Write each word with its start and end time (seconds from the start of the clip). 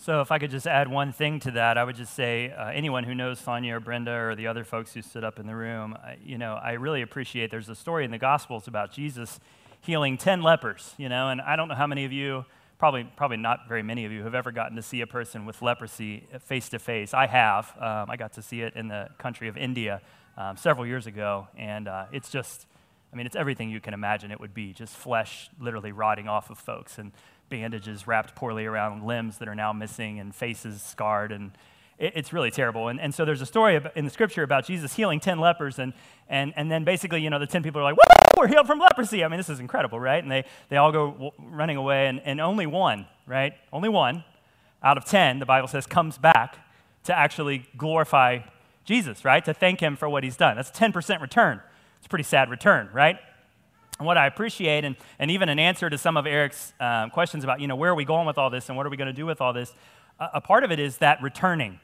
So, 0.00 0.20
if 0.20 0.30
I 0.30 0.38
could 0.38 0.52
just 0.52 0.68
add 0.68 0.86
one 0.86 1.10
thing 1.10 1.40
to 1.40 1.50
that, 1.50 1.76
I 1.76 1.82
would 1.82 1.96
just 1.96 2.14
say 2.14 2.52
uh, 2.52 2.68
anyone 2.68 3.02
who 3.02 3.16
knows 3.16 3.42
Fania 3.42 3.72
or 3.72 3.80
Brenda 3.80 4.12
or 4.12 4.36
the 4.36 4.46
other 4.46 4.62
folks 4.62 4.94
who 4.94 5.02
stood 5.02 5.24
up 5.24 5.40
in 5.40 5.46
the 5.48 5.56
room, 5.56 5.98
I, 6.00 6.16
you 6.24 6.38
know, 6.38 6.54
I 6.54 6.74
really 6.74 7.02
appreciate 7.02 7.50
there's 7.50 7.68
a 7.68 7.74
story 7.74 8.04
in 8.04 8.12
the 8.12 8.18
Gospels 8.18 8.68
about 8.68 8.92
Jesus 8.92 9.40
healing 9.80 10.16
10 10.16 10.40
lepers, 10.40 10.94
you 10.98 11.08
know, 11.08 11.30
and 11.30 11.40
I 11.40 11.56
don't 11.56 11.66
know 11.66 11.74
how 11.74 11.88
many 11.88 12.04
of 12.04 12.12
you, 12.12 12.44
probably, 12.78 13.10
probably 13.16 13.38
not 13.38 13.66
very 13.68 13.82
many 13.82 14.04
of 14.04 14.12
you, 14.12 14.22
have 14.22 14.36
ever 14.36 14.52
gotten 14.52 14.76
to 14.76 14.82
see 14.82 15.00
a 15.00 15.06
person 15.06 15.44
with 15.44 15.62
leprosy 15.62 16.28
face 16.44 16.68
to 16.68 16.78
face. 16.78 17.12
I 17.12 17.26
have. 17.26 17.74
Um, 17.76 18.08
I 18.08 18.16
got 18.16 18.34
to 18.34 18.42
see 18.42 18.60
it 18.60 18.74
in 18.76 18.86
the 18.86 19.08
country 19.18 19.48
of 19.48 19.56
India 19.56 20.00
um, 20.36 20.56
several 20.56 20.86
years 20.86 21.08
ago, 21.08 21.48
and 21.56 21.88
uh, 21.88 22.04
it's 22.12 22.30
just, 22.30 22.66
I 23.12 23.16
mean, 23.16 23.26
it's 23.26 23.34
everything 23.34 23.68
you 23.68 23.80
can 23.80 23.94
imagine 23.94 24.30
it 24.30 24.38
would 24.38 24.54
be 24.54 24.72
just 24.72 24.94
flesh 24.94 25.50
literally 25.58 25.90
rotting 25.90 26.28
off 26.28 26.50
of 26.50 26.58
folks. 26.58 26.98
And 26.98 27.10
bandages 27.50 28.06
wrapped 28.06 28.34
poorly 28.34 28.66
around 28.66 29.04
limbs 29.04 29.38
that 29.38 29.48
are 29.48 29.54
now 29.54 29.72
missing 29.72 30.20
and 30.20 30.34
faces 30.34 30.82
scarred 30.82 31.32
and 31.32 31.52
it, 31.98 32.12
it's 32.14 32.32
really 32.32 32.50
terrible. 32.50 32.88
And, 32.88 33.00
and 33.00 33.14
so 33.14 33.24
there's 33.24 33.40
a 33.40 33.46
story 33.46 33.80
in 33.96 34.04
the 34.04 34.10
scripture 34.10 34.42
about 34.42 34.66
jesus 34.66 34.94
healing 34.94 35.20
10 35.20 35.38
lepers 35.38 35.78
and, 35.78 35.92
and, 36.28 36.52
and 36.56 36.70
then 36.70 36.84
basically 36.84 37.22
you 37.22 37.30
know 37.30 37.38
the 37.38 37.46
10 37.46 37.62
people 37.62 37.80
are 37.80 37.84
like 37.84 37.96
we're 38.36 38.48
healed 38.48 38.66
from 38.66 38.78
leprosy. 38.78 39.24
I 39.24 39.28
mean 39.28 39.38
this 39.38 39.48
is 39.48 39.60
incredible 39.60 39.98
right? 39.98 40.22
And 40.22 40.30
they, 40.30 40.44
they 40.68 40.76
all 40.76 40.92
go 40.92 41.10
w- 41.10 41.32
running 41.38 41.76
away 41.76 42.06
and, 42.06 42.20
and 42.24 42.40
only 42.40 42.66
one 42.66 43.06
right? 43.26 43.54
Only 43.72 43.88
one 43.88 44.24
out 44.82 44.96
of 44.96 45.04
10 45.04 45.38
the 45.38 45.46
bible 45.46 45.68
says 45.68 45.86
comes 45.86 46.18
back 46.18 46.58
to 47.04 47.16
actually 47.16 47.66
glorify 47.76 48.38
jesus 48.84 49.24
right? 49.24 49.44
To 49.44 49.54
thank 49.54 49.80
him 49.80 49.96
for 49.96 50.08
what 50.08 50.24
he's 50.24 50.36
done. 50.36 50.56
That's 50.56 50.70
10% 50.70 51.20
return. 51.20 51.60
It's 51.98 52.06
a 52.06 52.08
pretty 52.08 52.24
sad 52.24 52.50
return 52.50 52.90
right 52.92 53.18
and 53.98 54.06
what 54.06 54.16
I 54.16 54.26
appreciate, 54.26 54.84
and, 54.84 54.96
and 55.18 55.30
even 55.30 55.48
an 55.48 55.58
answer 55.58 55.90
to 55.90 55.98
some 55.98 56.16
of 56.16 56.26
Eric's 56.26 56.72
um, 56.78 57.10
questions 57.10 57.42
about, 57.42 57.60
you 57.60 57.66
know, 57.66 57.74
where 57.74 57.90
are 57.90 57.96
we 57.96 58.04
going 58.04 58.26
with 58.26 58.38
all 58.38 58.48
this 58.48 58.68
and 58.68 58.76
what 58.76 58.86
are 58.86 58.90
we 58.90 58.96
going 58.96 59.08
to 59.08 59.12
do 59.12 59.26
with 59.26 59.40
all 59.40 59.52
this, 59.52 59.74
a, 60.20 60.28
a 60.34 60.40
part 60.40 60.62
of 60.62 60.70
it 60.70 60.78
is 60.78 60.98
that 60.98 61.20
returning, 61.20 61.80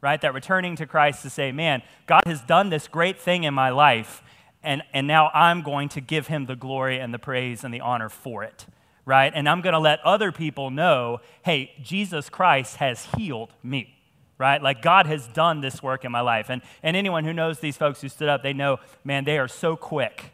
right? 0.00 0.20
That 0.20 0.34
returning 0.34 0.74
to 0.76 0.86
Christ 0.86 1.22
to 1.22 1.30
say, 1.30 1.52
man, 1.52 1.82
God 2.06 2.22
has 2.26 2.40
done 2.42 2.70
this 2.70 2.88
great 2.88 3.18
thing 3.18 3.44
in 3.44 3.54
my 3.54 3.70
life, 3.70 4.22
and, 4.64 4.82
and 4.92 5.06
now 5.06 5.30
I'm 5.32 5.62
going 5.62 5.88
to 5.90 6.00
give 6.00 6.26
him 6.26 6.46
the 6.46 6.56
glory 6.56 6.98
and 6.98 7.14
the 7.14 7.18
praise 7.18 7.62
and 7.62 7.72
the 7.72 7.80
honor 7.80 8.08
for 8.08 8.42
it, 8.42 8.66
right? 9.04 9.32
And 9.32 9.48
I'm 9.48 9.60
going 9.60 9.74
to 9.74 9.78
let 9.78 10.00
other 10.00 10.32
people 10.32 10.70
know, 10.70 11.20
hey, 11.44 11.72
Jesus 11.80 12.28
Christ 12.28 12.76
has 12.76 13.06
healed 13.16 13.52
me 13.62 13.98
right? 14.38 14.60
Like 14.60 14.82
God 14.82 15.06
has 15.06 15.28
done 15.28 15.60
this 15.60 15.84
work 15.84 16.04
in 16.04 16.10
my 16.10 16.20
life. 16.20 16.50
And, 16.50 16.62
and 16.82 16.96
anyone 16.96 17.24
who 17.24 17.32
knows 17.32 17.60
these 17.60 17.76
folks 17.76 18.00
who 18.00 18.08
stood 18.08 18.28
up, 18.28 18.42
they 18.42 18.52
know, 18.52 18.80
man, 19.04 19.22
they 19.24 19.38
are 19.38 19.46
so 19.46 19.76
quick 19.76 20.32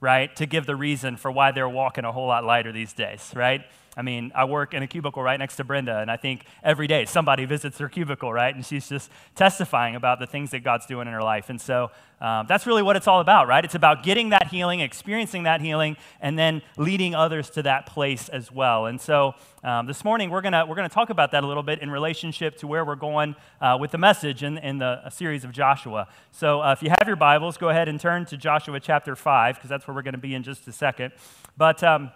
right, 0.00 0.34
to 0.36 0.46
give 0.46 0.66
the 0.66 0.76
reason 0.76 1.16
for 1.16 1.30
why 1.30 1.50
they're 1.52 1.68
walking 1.68 2.04
a 2.04 2.12
whole 2.12 2.26
lot 2.26 2.44
lighter 2.44 2.72
these 2.72 2.92
days, 2.92 3.32
right? 3.34 3.62
I 3.96 4.02
mean, 4.02 4.32
I 4.34 4.44
work 4.44 4.74
in 4.74 4.82
a 4.82 4.86
cubicle 4.86 5.22
right 5.22 5.38
next 5.38 5.56
to 5.56 5.64
Brenda, 5.64 5.98
and 5.98 6.10
I 6.10 6.16
think 6.16 6.44
every 6.62 6.86
day 6.86 7.04
somebody 7.04 7.44
visits 7.44 7.78
her 7.78 7.88
cubicle, 7.88 8.32
right? 8.32 8.54
And 8.54 8.64
she's 8.64 8.88
just 8.88 9.10
testifying 9.34 9.94
about 9.94 10.18
the 10.18 10.26
things 10.26 10.50
that 10.50 10.64
God's 10.64 10.86
doing 10.86 11.06
in 11.06 11.12
her 11.12 11.22
life. 11.22 11.50
And 11.50 11.60
so 11.60 11.90
um, 12.20 12.46
that's 12.48 12.66
really 12.66 12.82
what 12.82 12.96
it's 12.96 13.06
all 13.06 13.20
about, 13.20 13.48
right? 13.48 13.64
It's 13.64 13.74
about 13.74 14.02
getting 14.02 14.30
that 14.30 14.48
healing, 14.48 14.80
experiencing 14.80 15.44
that 15.44 15.60
healing, 15.60 15.96
and 16.20 16.38
then 16.38 16.62
leading 16.76 17.14
others 17.14 17.50
to 17.50 17.62
that 17.62 17.86
place 17.86 18.28
as 18.28 18.50
well. 18.50 18.86
And 18.86 19.00
so 19.00 19.34
um, 19.62 19.86
this 19.86 20.04
morning, 20.04 20.30
we're 20.30 20.40
going 20.40 20.54
we're 20.68 20.74
gonna 20.74 20.88
talk 20.88 21.10
about 21.10 21.32
that 21.32 21.44
a 21.44 21.46
little 21.46 21.62
bit 21.62 21.80
in 21.80 21.90
relationship 21.90 22.56
to 22.58 22.66
where 22.66 22.84
we're 22.84 22.96
going 22.96 23.36
uh, 23.60 23.76
with 23.80 23.90
the 23.90 23.98
message 23.98 24.42
in, 24.42 24.58
in 24.58 24.78
the 24.78 25.08
series 25.10 25.44
of 25.44 25.52
Joshua. 25.52 26.08
So 26.32 26.62
uh, 26.62 26.72
if 26.72 26.82
you 26.82 26.90
have 26.90 27.06
your 27.06 27.16
Bibles, 27.16 27.56
go 27.56 27.68
ahead 27.68 27.88
and 27.88 28.00
turn 28.00 28.24
to 28.26 28.36
Joshua 28.36 28.80
chapter 28.80 29.14
5, 29.14 29.56
because 29.56 29.70
that's 29.70 29.86
where 29.86 29.94
we're 29.94 30.02
going 30.02 30.14
to 30.14 30.18
be 30.18 30.34
in 30.34 30.42
just 30.42 30.66
a 30.66 30.72
second. 30.72 31.12
But. 31.56 31.82
Um, 31.84 32.10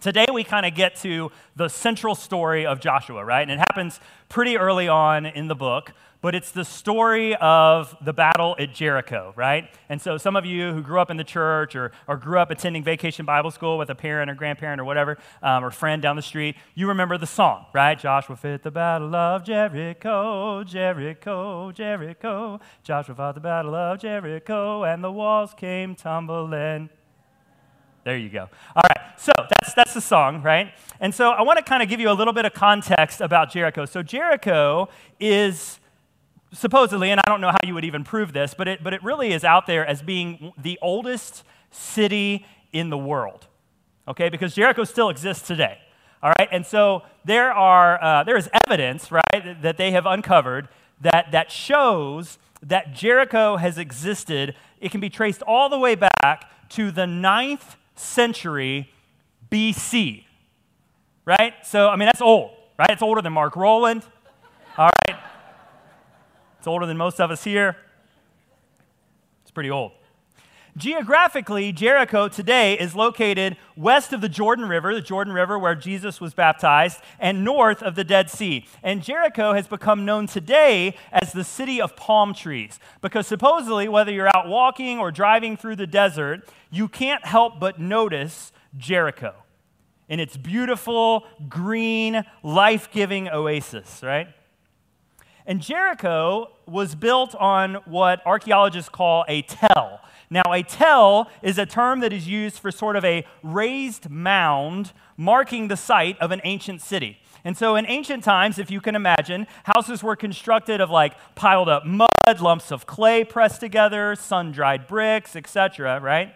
Today, 0.00 0.26
we 0.32 0.44
kind 0.44 0.64
of 0.64 0.76
get 0.76 0.94
to 0.96 1.32
the 1.56 1.68
central 1.68 2.14
story 2.14 2.64
of 2.64 2.78
Joshua, 2.78 3.24
right? 3.24 3.42
And 3.42 3.50
it 3.50 3.58
happens 3.58 3.98
pretty 4.28 4.56
early 4.56 4.86
on 4.86 5.26
in 5.26 5.48
the 5.48 5.56
book, 5.56 5.92
but 6.20 6.36
it's 6.36 6.52
the 6.52 6.64
story 6.64 7.34
of 7.34 7.96
the 8.00 8.12
battle 8.12 8.54
at 8.60 8.72
Jericho, 8.72 9.32
right? 9.34 9.68
And 9.88 10.00
so, 10.00 10.16
some 10.16 10.36
of 10.36 10.46
you 10.46 10.72
who 10.72 10.82
grew 10.82 11.00
up 11.00 11.10
in 11.10 11.16
the 11.16 11.24
church 11.24 11.74
or, 11.74 11.90
or 12.06 12.16
grew 12.16 12.38
up 12.38 12.52
attending 12.52 12.84
vacation 12.84 13.26
Bible 13.26 13.50
school 13.50 13.76
with 13.76 13.90
a 13.90 13.94
parent 13.96 14.30
or 14.30 14.34
grandparent 14.34 14.80
or 14.80 14.84
whatever, 14.84 15.18
um, 15.42 15.64
or 15.64 15.72
friend 15.72 16.00
down 16.00 16.14
the 16.14 16.22
street, 16.22 16.54
you 16.76 16.86
remember 16.86 17.18
the 17.18 17.26
song, 17.26 17.66
right? 17.74 17.98
Joshua 17.98 18.36
fit 18.36 18.62
the 18.62 18.70
battle 18.70 19.12
of 19.16 19.42
Jericho, 19.42 20.62
Jericho, 20.62 21.72
Jericho. 21.72 22.60
Joshua 22.84 23.16
fought 23.16 23.34
the 23.34 23.40
battle 23.40 23.74
of 23.74 23.98
Jericho, 23.98 24.84
and 24.84 25.02
the 25.02 25.10
walls 25.10 25.54
came 25.54 25.96
tumbling 25.96 26.88
there 28.08 28.16
you 28.16 28.30
go. 28.30 28.48
All 28.74 28.82
right, 28.88 29.20
so 29.20 29.32
that's, 29.36 29.74
that's 29.74 29.92
the 29.92 30.00
song, 30.00 30.40
right? 30.40 30.72
And 30.98 31.14
so 31.14 31.28
I 31.28 31.42
want 31.42 31.58
to 31.58 31.62
kind 31.62 31.82
of 31.82 31.90
give 31.90 32.00
you 32.00 32.10
a 32.10 32.16
little 32.16 32.32
bit 32.32 32.46
of 32.46 32.54
context 32.54 33.20
about 33.20 33.52
Jericho. 33.52 33.84
So 33.84 34.02
Jericho 34.02 34.88
is 35.20 35.78
supposedly, 36.50 37.10
and 37.10 37.20
I 37.20 37.28
don't 37.28 37.42
know 37.42 37.50
how 37.50 37.58
you 37.66 37.74
would 37.74 37.84
even 37.84 38.04
prove 38.04 38.32
this, 38.32 38.54
but 38.56 38.66
it, 38.66 38.82
but 38.82 38.94
it 38.94 39.04
really 39.04 39.30
is 39.34 39.44
out 39.44 39.66
there 39.66 39.86
as 39.86 40.00
being 40.00 40.54
the 40.56 40.78
oldest 40.80 41.44
city 41.70 42.46
in 42.72 42.88
the 42.88 42.96
world, 42.96 43.46
okay? 44.08 44.30
Because 44.30 44.54
Jericho 44.54 44.84
still 44.84 45.10
exists 45.10 45.46
today. 45.46 45.76
All 46.22 46.32
right, 46.38 46.48
and 46.50 46.64
so 46.64 47.02
there 47.26 47.52
are 47.52 48.02
uh, 48.02 48.24
there 48.24 48.38
is 48.38 48.48
evidence, 48.66 49.12
right, 49.12 49.62
that 49.62 49.76
they 49.76 49.90
have 49.90 50.06
uncovered 50.06 50.68
that 51.02 51.26
that 51.32 51.52
shows 51.52 52.38
that 52.62 52.94
Jericho 52.94 53.58
has 53.58 53.76
existed. 53.76 54.54
It 54.80 54.90
can 54.92 55.00
be 55.02 55.10
traced 55.10 55.42
all 55.42 55.68
the 55.68 55.78
way 55.78 55.94
back 55.94 56.50
to 56.70 56.90
the 56.90 57.06
ninth 57.06 57.76
century 57.98 58.90
BC. 59.50 60.24
Right? 61.24 61.54
So, 61.62 61.88
I 61.88 61.96
mean, 61.96 62.06
that's 62.06 62.22
old, 62.22 62.52
right? 62.78 62.90
It's 62.90 63.02
older 63.02 63.20
than 63.20 63.32
Mark 63.32 63.56
Rowland. 63.56 64.02
All 64.78 64.88
right? 65.08 65.18
It's 66.58 66.66
older 66.66 66.86
than 66.86 66.96
most 66.96 67.20
of 67.20 67.30
us 67.30 67.44
here. 67.44 67.76
It's 69.42 69.50
pretty 69.50 69.70
old. 69.70 69.92
Geographically, 70.78 71.72
Jericho 71.72 72.28
today 72.28 72.78
is 72.78 72.94
located 72.94 73.56
west 73.74 74.12
of 74.12 74.20
the 74.20 74.28
Jordan 74.28 74.68
River, 74.68 74.94
the 74.94 75.00
Jordan 75.00 75.34
River 75.34 75.58
where 75.58 75.74
Jesus 75.74 76.20
was 76.20 76.34
baptized, 76.34 77.00
and 77.18 77.44
north 77.44 77.82
of 77.82 77.96
the 77.96 78.04
Dead 78.04 78.30
Sea. 78.30 78.64
And 78.80 79.02
Jericho 79.02 79.54
has 79.54 79.66
become 79.66 80.04
known 80.04 80.28
today 80.28 80.94
as 81.10 81.32
the 81.32 81.42
city 81.42 81.80
of 81.80 81.96
palm 81.96 82.32
trees 82.32 82.78
because 83.00 83.26
supposedly, 83.26 83.88
whether 83.88 84.12
you're 84.12 84.28
out 84.28 84.46
walking 84.46 85.00
or 85.00 85.10
driving 85.10 85.56
through 85.56 85.76
the 85.76 85.86
desert, 85.86 86.48
you 86.70 86.86
can't 86.86 87.24
help 87.24 87.58
but 87.58 87.80
notice 87.80 88.52
Jericho 88.76 89.34
in 90.08 90.20
its 90.20 90.36
beautiful, 90.36 91.26
green, 91.48 92.24
life 92.44 92.88
giving 92.92 93.28
oasis, 93.28 94.00
right? 94.00 94.28
And 95.48 95.62
Jericho 95.62 96.50
was 96.66 96.94
built 96.94 97.34
on 97.34 97.76
what 97.86 98.20
archaeologists 98.26 98.90
call 98.90 99.24
a 99.28 99.40
tell. 99.40 100.02
Now, 100.28 100.42
a 100.52 100.62
tell 100.62 101.30
is 101.40 101.56
a 101.56 101.64
term 101.64 102.00
that 102.00 102.12
is 102.12 102.28
used 102.28 102.58
for 102.58 102.70
sort 102.70 102.96
of 102.96 103.04
a 103.06 103.24
raised 103.42 104.10
mound 104.10 104.92
marking 105.16 105.68
the 105.68 105.76
site 105.76 106.18
of 106.18 106.32
an 106.32 106.42
ancient 106.44 106.82
city. 106.82 107.18
And 107.44 107.56
so, 107.56 107.76
in 107.76 107.86
ancient 107.86 108.24
times, 108.24 108.58
if 108.58 108.70
you 108.70 108.82
can 108.82 108.94
imagine, 108.94 109.46
houses 109.64 110.02
were 110.02 110.16
constructed 110.16 110.82
of 110.82 110.90
like 110.90 111.14
piled 111.34 111.70
up 111.70 111.86
mud, 111.86 112.40
lumps 112.40 112.70
of 112.70 112.84
clay 112.84 113.24
pressed 113.24 113.58
together, 113.58 114.14
sun 114.16 114.52
dried 114.52 114.86
bricks, 114.86 115.34
etc., 115.34 115.98
right? 115.98 116.34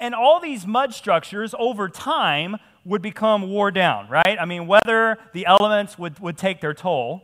And 0.00 0.14
all 0.14 0.40
these 0.40 0.66
mud 0.66 0.94
structures 0.94 1.54
over 1.58 1.90
time 1.90 2.56
would 2.86 3.02
become 3.02 3.50
wore 3.50 3.70
down, 3.70 4.08
right? 4.08 4.38
I 4.40 4.46
mean, 4.46 4.66
whether 4.66 5.18
the 5.34 5.44
elements 5.44 5.98
would, 5.98 6.18
would 6.20 6.38
take 6.38 6.62
their 6.62 6.72
toll. 6.72 7.22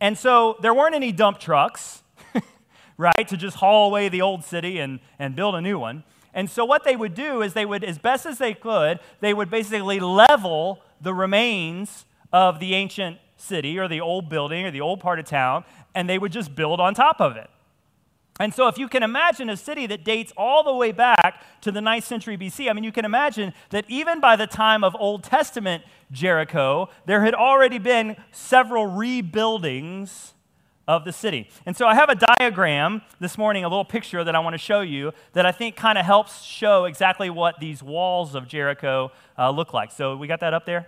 And 0.00 0.16
so 0.16 0.56
there 0.60 0.74
weren't 0.74 0.94
any 0.94 1.12
dump 1.12 1.38
trucks 1.38 2.02
right, 2.96 3.28
to 3.28 3.36
just 3.36 3.56
haul 3.56 3.88
away 3.88 4.08
the 4.08 4.22
old 4.22 4.44
city 4.44 4.78
and, 4.78 5.00
and 5.18 5.36
build 5.36 5.54
a 5.54 5.60
new 5.60 5.78
one. 5.78 6.04
And 6.34 6.50
so, 6.50 6.64
what 6.64 6.84
they 6.84 6.96
would 6.96 7.14
do 7.14 7.40
is 7.40 7.54
they 7.54 7.64
would, 7.64 7.82
as 7.82 7.98
best 7.98 8.26
as 8.26 8.38
they 8.38 8.52
could, 8.52 9.00
they 9.20 9.32
would 9.32 9.50
basically 9.50 10.00
level 10.00 10.82
the 11.00 11.14
remains 11.14 12.04
of 12.32 12.60
the 12.60 12.74
ancient 12.74 13.18
city 13.36 13.78
or 13.78 13.88
the 13.88 14.00
old 14.00 14.28
building 14.28 14.66
or 14.66 14.70
the 14.70 14.80
old 14.80 15.00
part 15.00 15.18
of 15.18 15.24
town, 15.24 15.64
and 15.94 16.08
they 16.08 16.18
would 16.18 16.32
just 16.32 16.54
build 16.54 16.78
on 16.78 16.92
top 16.94 17.20
of 17.20 17.36
it. 17.36 17.48
And 18.38 18.52
so, 18.52 18.68
if 18.68 18.76
you 18.76 18.88
can 18.88 19.02
imagine 19.02 19.48
a 19.48 19.56
city 19.56 19.86
that 19.86 20.04
dates 20.04 20.32
all 20.36 20.62
the 20.62 20.74
way 20.74 20.92
back 20.92 21.42
to 21.62 21.72
the 21.72 21.80
9th 21.80 22.02
century 22.02 22.36
BC, 22.36 22.68
I 22.68 22.74
mean, 22.74 22.84
you 22.84 22.92
can 22.92 23.04
imagine 23.06 23.54
that 23.70 23.86
even 23.88 24.20
by 24.20 24.36
the 24.36 24.46
time 24.46 24.84
of 24.84 24.94
Old 24.98 25.24
Testament 25.24 25.84
Jericho, 26.12 26.88
there 27.06 27.22
had 27.22 27.34
already 27.34 27.78
been 27.78 28.16
several 28.32 28.86
rebuildings 28.86 30.32
of 30.86 31.04
the 31.04 31.12
city. 31.12 31.48
And 31.64 31.76
so 31.76 31.86
I 31.86 31.94
have 31.94 32.10
a 32.10 32.16
diagram 32.38 33.02
this 33.18 33.36
morning, 33.36 33.64
a 33.64 33.68
little 33.68 33.84
picture 33.84 34.22
that 34.22 34.36
I 34.36 34.38
want 34.38 34.54
to 34.54 34.58
show 34.58 34.82
you 34.82 35.12
that 35.32 35.44
I 35.44 35.50
think 35.50 35.74
kind 35.74 35.98
of 35.98 36.04
helps 36.04 36.42
show 36.42 36.84
exactly 36.84 37.28
what 37.28 37.58
these 37.58 37.82
walls 37.82 38.34
of 38.34 38.46
Jericho 38.46 39.10
uh, 39.36 39.50
look 39.50 39.72
like. 39.72 39.90
So 39.90 40.16
we 40.16 40.28
got 40.28 40.40
that 40.40 40.54
up 40.54 40.64
there? 40.64 40.86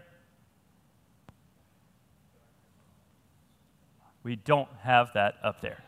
We 4.22 4.36
don't 4.36 4.68
have 4.82 5.12
that 5.14 5.36
up 5.42 5.60
there. 5.62 5.82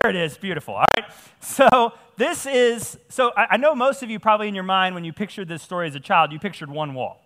There 0.00 0.10
it 0.10 0.16
is, 0.16 0.38
beautiful. 0.38 0.76
All 0.76 0.84
right. 0.96 1.04
So 1.40 1.92
this 2.16 2.46
is, 2.46 2.96
so 3.10 3.30
I, 3.36 3.46
I 3.50 3.56
know 3.58 3.74
most 3.74 4.02
of 4.02 4.08
you 4.08 4.18
probably 4.18 4.48
in 4.48 4.54
your 4.54 4.64
mind, 4.64 4.94
when 4.94 5.04
you 5.04 5.12
pictured 5.12 5.48
this 5.48 5.62
story 5.62 5.86
as 5.86 5.94
a 5.94 6.00
child, 6.00 6.32
you 6.32 6.38
pictured 6.38 6.70
one 6.70 6.94
wall, 6.94 7.22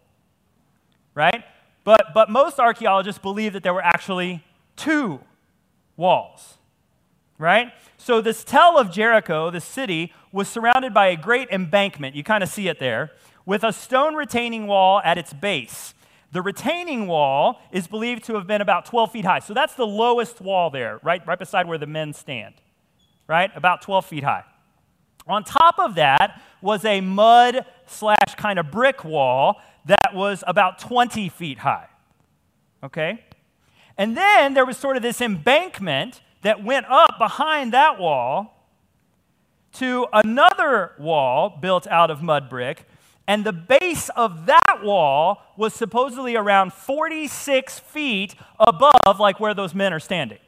right? 1.15 1.45
But, 1.85 2.07
but 2.13 2.29
most 2.29 2.59
archaeologists 2.59 3.21
believe 3.21 3.53
that 3.53 3.63
there 3.63 3.73
were 3.73 3.85
actually 3.85 4.43
two 4.75 5.21
walls, 5.97 6.55
right? 7.39 7.73
So 7.99 8.21
this 8.21 8.43
tell 8.43 8.77
of 8.79 8.91
Jericho, 8.91 9.49
the 9.51 9.61
city, 9.61 10.13
was 10.33 10.49
surrounded 10.49 10.93
by 10.93 11.07
a 11.07 11.17
great 11.17 11.49
embankment. 11.51 12.17
You 12.17 12.25
kind 12.25 12.43
of 12.43 12.49
see 12.49 12.67
it 12.67 12.81
there, 12.81 13.13
with 13.45 13.63
a 13.63 13.73
stone 13.73 14.17
retaining 14.17 14.67
wall 14.67 15.01
at 15.05 15.19
its 15.19 15.33
base. 15.33 15.95
The 16.37 16.43
retaining 16.43 17.07
wall 17.07 17.63
is 17.73 17.87
believed 17.87 18.25
to 18.25 18.35
have 18.35 18.47
been 18.47 18.61
about 18.61 18.85
12 18.85 19.11
feet 19.11 19.25
high. 19.25 19.39
So 19.39 19.55
that's 19.55 19.73
the 19.73 19.87
lowest 19.87 20.39
wall 20.43 20.69
there, 20.69 21.01
right, 21.03 21.27
right 21.27 21.39
beside 21.39 21.67
where 21.67 21.79
the 21.79 21.87
men 21.87 22.13
stand, 22.13 22.57
right? 23.27 23.51
About 23.57 23.81
12 23.81 24.05
feet 24.05 24.23
high. 24.23 24.45
On 25.27 25.43
top 25.45 25.79
of 25.79 25.95
that 25.95 26.43
was 26.61 26.85
a 26.85 27.01
mud 27.01 27.65
slash 27.87 28.35
kind 28.37 28.59
of 28.59 28.71
brick 28.71 29.03
wall 29.03 29.63
that 29.87 30.13
was 30.13 30.45
about 30.47 30.79
20 30.79 31.31
feet 31.31 31.61
high. 31.61 31.87
Okay? 32.83 33.25
And 33.97 34.15
then 34.15 34.53
there 34.53 34.67
was 34.67 34.77
sort 34.77 34.99
of 34.99 35.03
this 35.03 35.23
embankment 35.23 36.21
that 36.43 36.63
went 36.63 36.85
up 36.91 37.17
behind 37.17 37.73
that 37.73 37.99
wall 37.99 38.69
to 39.73 40.07
another 40.13 40.93
wall 40.99 41.49
built 41.49 41.87
out 41.87 42.11
of 42.11 42.23
mud 42.23 42.51
brick. 42.51 42.87
And 43.29 43.45
the 43.45 43.53
base 43.53 44.09
of 44.11 44.47
that 44.47 44.81
wall 44.83 45.43
was 45.57 45.75
supposedly 45.75 46.37
around 46.37 46.73
46 46.73 47.81
feet 47.81 48.35
above, 48.59 49.19
like 49.19 49.41
where 49.41 49.55
those 49.55 49.75
men 49.75 49.93
are 49.93 50.01
standing. 50.01 50.39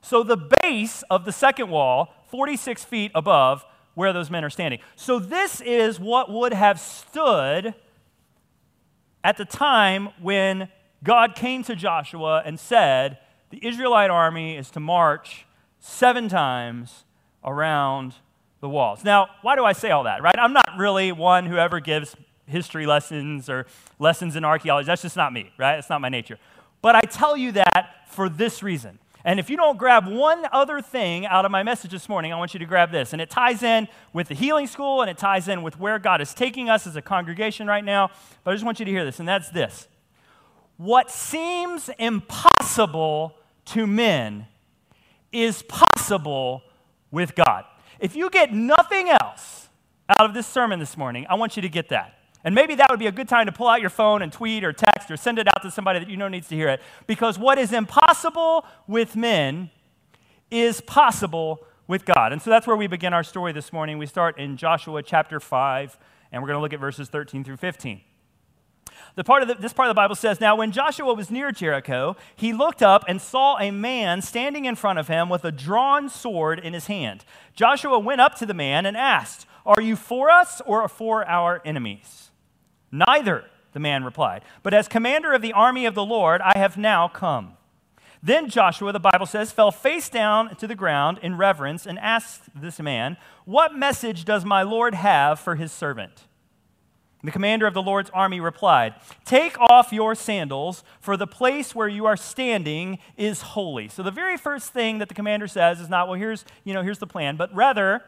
So 0.00 0.22
the 0.22 0.48
base 0.62 1.02
of 1.10 1.24
the 1.24 1.32
second 1.32 1.70
wall, 1.70 2.14
46 2.28 2.84
feet 2.84 3.10
above 3.14 3.64
where 3.94 4.12
those 4.12 4.30
men 4.30 4.44
are 4.44 4.50
standing. 4.50 4.80
So 4.96 5.18
this 5.18 5.60
is 5.60 5.98
what 5.98 6.30
would 6.30 6.52
have 6.52 6.78
stood 6.78 7.74
at 9.22 9.36
the 9.36 9.44
time 9.44 10.10
when 10.20 10.68
God 11.02 11.34
came 11.34 11.62
to 11.64 11.74
Joshua 11.74 12.42
and 12.44 12.58
said, 12.58 13.18
The 13.50 13.66
Israelite 13.66 14.10
army 14.10 14.56
is 14.56 14.70
to 14.70 14.80
march 14.80 15.46
seven 15.80 16.28
times 16.28 17.04
around 17.44 18.14
the 18.60 18.68
walls. 18.68 19.04
Now, 19.04 19.28
why 19.42 19.56
do 19.56 19.64
I 19.64 19.72
say 19.72 19.90
all 19.90 20.04
that, 20.04 20.22
right? 20.22 20.38
I'm 20.38 20.52
not 20.52 20.76
really 20.78 21.12
one 21.12 21.46
who 21.46 21.56
ever 21.56 21.80
gives 21.80 22.16
history 22.46 22.86
lessons 22.86 23.48
or 23.48 23.66
lessons 23.98 24.36
in 24.36 24.44
archaeology. 24.44 24.86
That's 24.86 25.02
just 25.02 25.16
not 25.16 25.32
me, 25.32 25.52
right? 25.58 25.78
It's 25.78 25.88
not 25.88 26.00
my 26.00 26.08
nature. 26.08 26.38
But 26.82 26.96
I 26.96 27.02
tell 27.02 27.36
you 27.36 27.52
that 27.52 28.08
for 28.08 28.28
this 28.28 28.62
reason. 28.62 28.98
And 29.24 29.38
if 29.38 29.50
you 29.50 29.56
don't 29.56 29.76
grab 29.76 30.06
one 30.06 30.46
other 30.50 30.80
thing 30.80 31.26
out 31.26 31.44
of 31.44 31.50
my 31.50 31.62
message 31.62 31.90
this 31.90 32.08
morning, 32.08 32.32
I 32.32 32.36
want 32.36 32.54
you 32.54 32.60
to 32.60 32.66
grab 32.66 32.90
this. 32.90 33.12
And 33.12 33.20
it 33.20 33.28
ties 33.28 33.62
in 33.62 33.86
with 34.12 34.28
the 34.28 34.34
healing 34.34 34.66
school 34.66 35.02
and 35.02 35.10
it 35.10 35.18
ties 35.18 35.46
in 35.46 35.62
with 35.62 35.78
where 35.78 35.98
God 35.98 36.22
is 36.22 36.32
taking 36.32 36.70
us 36.70 36.86
as 36.86 36.96
a 36.96 37.02
congregation 37.02 37.66
right 37.66 37.84
now. 37.84 38.10
But 38.44 38.52
I 38.52 38.54
just 38.54 38.64
want 38.64 38.78
you 38.78 38.86
to 38.86 38.90
hear 38.90 39.04
this, 39.04 39.20
and 39.20 39.28
that's 39.28 39.50
this 39.50 39.88
What 40.78 41.10
seems 41.10 41.90
impossible 41.98 43.36
to 43.66 43.86
men 43.86 44.46
is 45.32 45.62
possible 45.62 46.62
with 47.10 47.34
God. 47.34 47.64
If 48.00 48.16
you 48.16 48.30
get 48.30 48.52
nothing 48.52 49.10
else 49.10 49.68
out 50.08 50.24
of 50.24 50.32
this 50.32 50.46
sermon 50.46 50.80
this 50.80 50.96
morning, 50.96 51.26
I 51.28 51.34
want 51.34 51.56
you 51.56 51.62
to 51.62 51.68
get 51.68 51.90
that. 51.90 52.14
And 52.42 52.54
maybe 52.54 52.74
that 52.76 52.90
would 52.90 52.98
be 52.98 53.06
a 53.06 53.12
good 53.12 53.28
time 53.28 53.44
to 53.44 53.52
pull 53.52 53.68
out 53.68 53.82
your 53.82 53.90
phone 53.90 54.22
and 54.22 54.32
tweet 54.32 54.64
or 54.64 54.72
text 54.72 55.10
or 55.10 55.18
send 55.18 55.38
it 55.38 55.46
out 55.46 55.62
to 55.62 55.70
somebody 55.70 55.98
that 55.98 56.08
you 56.08 56.16
know 56.16 56.28
needs 56.28 56.48
to 56.48 56.54
hear 56.54 56.68
it. 56.70 56.80
Because 57.06 57.38
what 57.38 57.58
is 57.58 57.72
impossible 57.74 58.64
with 58.86 59.14
men 59.14 59.70
is 60.50 60.80
possible 60.80 61.60
with 61.86 62.06
God. 62.06 62.32
And 62.32 62.40
so 62.40 62.48
that's 62.48 62.66
where 62.66 62.76
we 62.76 62.86
begin 62.86 63.12
our 63.12 63.22
story 63.22 63.52
this 63.52 63.72
morning. 63.72 63.98
We 63.98 64.06
start 64.06 64.38
in 64.38 64.56
Joshua 64.56 65.02
chapter 65.02 65.38
5, 65.38 65.98
and 66.32 66.42
we're 66.42 66.48
going 66.48 66.56
to 66.56 66.62
look 66.62 66.72
at 66.72 66.80
verses 66.80 67.08
13 67.08 67.44
through 67.44 67.58
15. 67.58 68.00
The 69.16 69.24
part 69.24 69.42
of 69.42 69.48
the, 69.48 69.54
this 69.54 69.72
part 69.72 69.88
of 69.88 69.90
the 69.90 69.98
Bible 69.98 70.14
says, 70.14 70.40
Now 70.40 70.56
when 70.56 70.72
Joshua 70.72 71.12
was 71.14 71.30
near 71.30 71.52
Jericho, 71.52 72.16
he 72.36 72.52
looked 72.52 72.82
up 72.82 73.04
and 73.08 73.20
saw 73.20 73.58
a 73.58 73.70
man 73.70 74.22
standing 74.22 74.64
in 74.64 74.76
front 74.76 74.98
of 74.98 75.08
him 75.08 75.28
with 75.28 75.44
a 75.44 75.52
drawn 75.52 76.08
sword 76.08 76.58
in 76.58 76.72
his 76.72 76.86
hand. 76.86 77.24
Joshua 77.54 77.98
went 77.98 78.20
up 78.20 78.36
to 78.36 78.46
the 78.46 78.54
man 78.54 78.86
and 78.86 78.96
asked, 78.96 79.46
Are 79.66 79.80
you 79.80 79.96
for 79.96 80.30
us 80.30 80.62
or 80.64 80.86
for 80.88 81.26
our 81.28 81.60
enemies? 81.64 82.30
Neither, 82.92 83.44
the 83.72 83.80
man 83.80 84.04
replied. 84.04 84.42
But 84.62 84.74
as 84.74 84.88
commander 84.88 85.32
of 85.32 85.42
the 85.42 85.52
army 85.52 85.86
of 85.86 85.94
the 85.94 86.04
Lord, 86.04 86.40
I 86.40 86.56
have 86.58 86.76
now 86.76 87.08
come. 87.08 87.54
Then 88.22 88.50
Joshua, 88.50 88.92
the 88.92 89.00
Bible 89.00 89.24
says, 89.24 89.50
fell 89.50 89.70
face 89.70 90.10
down 90.10 90.54
to 90.56 90.66
the 90.66 90.74
ground 90.74 91.18
in 91.22 91.38
reverence 91.38 91.86
and 91.86 91.98
asked 91.98 92.42
this 92.54 92.78
man, 92.78 93.16
What 93.44 93.74
message 93.74 94.24
does 94.24 94.44
my 94.44 94.62
Lord 94.62 94.94
have 94.94 95.40
for 95.40 95.54
his 95.54 95.72
servant? 95.72 96.24
The 97.22 97.30
commander 97.30 97.66
of 97.66 97.74
the 97.74 97.82
Lord's 97.82 98.10
army 98.10 98.40
replied, 98.40 98.94
Take 99.24 99.58
off 99.60 99.92
your 99.92 100.14
sandals, 100.14 100.82
for 101.00 101.16
the 101.16 101.26
place 101.26 101.74
where 101.74 101.88
you 101.88 102.06
are 102.06 102.16
standing 102.16 102.98
is 103.16 103.42
holy. 103.42 103.88
So 103.88 104.02
the 104.02 104.10
very 104.10 104.38
first 104.38 104.72
thing 104.72 104.98
that 104.98 105.08
the 105.08 105.14
commander 105.14 105.46
says 105.46 105.80
is 105.80 105.88
not, 105.88 106.08
well, 106.08 106.18
here's, 106.18 106.44
you 106.64 106.72
know, 106.72 106.82
here's 106.82 106.98
the 106.98 107.06
plan, 107.06 107.36
but 107.36 107.54
rather, 107.54 108.02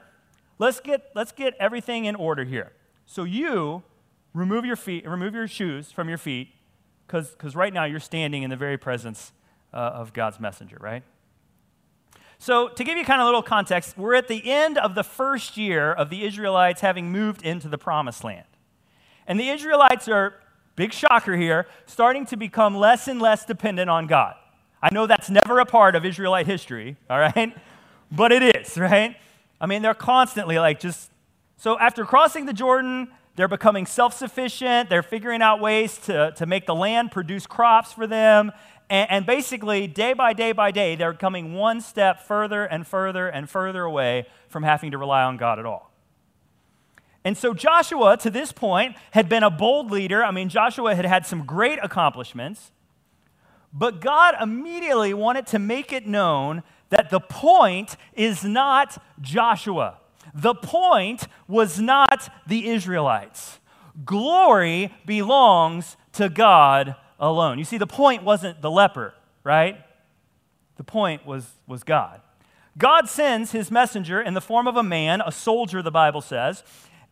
let's 0.58 0.80
get, 0.80 1.10
let's 1.14 1.32
get 1.32 1.54
everything 1.60 2.06
in 2.06 2.14
order 2.14 2.44
here. 2.44 2.72
So 3.04 3.24
you 3.24 3.82
remove 4.32 4.64
your 4.64 4.76
feet, 4.76 5.06
remove 5.06 5.34
your 5.34 5.48
shoes 5.48 5.92
from 5.92 6.08
your 6.08 6.18
feet, 6.18 6.48
because 7.06 7.54
right 7.54 7.72
now 7.72 7.84
you're 7.84 8.00
standing 8.00 8.42
in 8.42 8.48
the 8.48 8.56
very 8.56 8.78
presence 8.78 9.32
uh, 9.74 9.76
of 9.76 10.14
God's 10.14 10.40
messenger, 10.40 10.78
right? 10.80 11.02
So, 12.38 12.68
to 12.70 12.82
give 12.82 12.98
you 12.98 13.04
kind 13.04 13.20
of 13.20 13.26
a 13.26 13.28
little 13.28 13.42
context, 13.42 13.96
we're 13.96 14.14
at 14.14 14.26
the 14.26 14.50
end 14.50 14.76
of 14.76 14.96
the 14.96 15.04
first 15.04 15.56
year 15.56 15.92
of 15.92 16.10
the 16.10 16.24
Israelites 16.24 16.80
having 16.80 17.12
moved 17.12 17.42
into 17.42 17.68
the 17.68 17.78
promised 17.78 18.24
land. 18.24 18.46
And 19.26 19.38
the 19.38 19.48
Israelites 19.48 20.08
are, 20.08 20.34
big 20.76 20.92
shocker 20.92 21.36
here, 21.36 21.66
starting 21.86 22.26
to 22.26 22.36
become 22.36 22.76
less 22.76 23.08
and 23.08 23.20
less 23.20 23.44
dependent 23.44 23.90
on 23.90 24.06
God. 24.06 24.34
I 24.82 24.92
know 24.92 25.06
that's 25.06 25.30
never 25.30 25.60
a 25.60 25.66
part 25.66 25.94
of 25.94 26.04
Israelite 26.04 26.46
history, 26.46 26.96
all 27.08 27.18
right? 27.18 27.54
But 28.14 28.30
it 28.30 28.54
is, 28.56 28.76
right? 28.76 29.16
I 29.58 29.64
mean, 29.64 29.80
they're 29.80 29.94
constantly 29.94 30.58
like 30.58 30.80
just. 30.80 31.10
So, 31.56 31.78
after 31.78 32.04
crossing 32.04 32.44
the 32.44 32.52
Jordan, 32.52 33.08
they're 33.36 33.48
becoming 33.48 33.86
self 33.86 34.14
sufficient. 34.14 34.90
They're 34.90 35.02
figuring 35.02 35.40
out 35.40 35.60
ways 35.60 35.96
to, 36.00 36.32
to 36.36 36.44
make 36.44 36.66
the 36.66 36.74
land 36.74 37.10
produce 37.10 37.46
crops 37.46 37.92
for 37.92 38.06
them. 38.06 38.52
And, 38.90 39.10
and, 39.10 39.26
basically, 39.26 39.86
day 39.86 40.12
by 40.12 40.34
day 40.34 40.52
by 40.52 40.72
day, 40.72 40.96
they're 40.96 41.14
coming 41.14 41.54
one 41.54 41.80
step 41.80 42.20
further 42.20 42.64
and 42.64 42.86
further 42.86 43.28
and 43.28 43.48
further 43.48 43.84
away 43.84 44.26
from 44.48 44.62
having 44.62 44.90
to 44.90 44.98
rely 44.98 45.22
on 45.22 45.38
God 45.38 45.58
at 45.58 45.64
all. 45.64 45.91
And 47.24 47.36
so 47.36 47.54
Joshua, 47.54 48.16
to 48.18 48.30
this 48.30 48.52
point, 48.52 48.96
had 49.12 49.28
been 49.28 49.42
a 49.42 49.50
bold 49.50 49.90
leader. 49.90 50.24
I 50.24 50.30
mean, 50.32 50.48
Joshua 50.48 50.94
had 50.94 51.04
had 51.04 51.24
some 51.24 51.44
great 51.46 51.78
accomplishments. 51.82 52.72
But 53.72 54.00
God 54.00 54.34
immediately 54.40 55.14
wanted 55.14 55.46
to 55.48 55.58
make 55.58 55.92
it 55.92 56.06
known 56.06 56.62
that 56.90 57.10
the 57.10 57.20
point 57.20 57.96
is 58.12 58.44
not 58.44 59.02
Joshua. 59.20 59.98
The 60.34 60.54
point 60.54 61.26
was 61.48 61.80
not 61.80 62.28
the 62.46 62.68
Israelites. 62.68 63.60
Glory 64.04 64.92
belongs 65.06 65.96
to 66.12 66.28
God 66.28 66.96
alone. 67.18 67.58
You 67.58 67.64
see, 67.64 67.78
the 67.78 67.86
point 67.86 68.24
wasn't 68.24 68.60
the 68.60 68.70
leper, 68.70 69.14
right? 69.44 69.76
The 70.76 70.84
point 70.84 71.24
was, 71.26 71.46
was 71.66 71.82
God. 71.82 72.20
God 72.76 73.08
sends 73.08 73.52
his 73.52 73.70
messenger 73.70 74.20
in 74.20 74.34
the 74.34 74.40
form 74.40 74.66
of 74.66 74.76
a 74.76 74.82
man, 74.82 75.22
a 75.24 75.32
soldier, 75.32 75.82
the 75.82 75.90
Bible 75.90 76.20
says, 76.20 76.64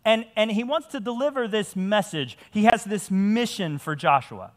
and, 0.04 0.26
and 0.36 0.50
he 0.52 0.64
wants 0.64 0.86
to 0.88 1.00
deliver 1.00 1.46
this 1.46 1.76
message. 1.76 2.38
He 2.50 2.64
has 2.64 2.84
this 2.84 3.10
mission 3.10 3.78
for 3.78 3.94
Joshua. 3.94 4.52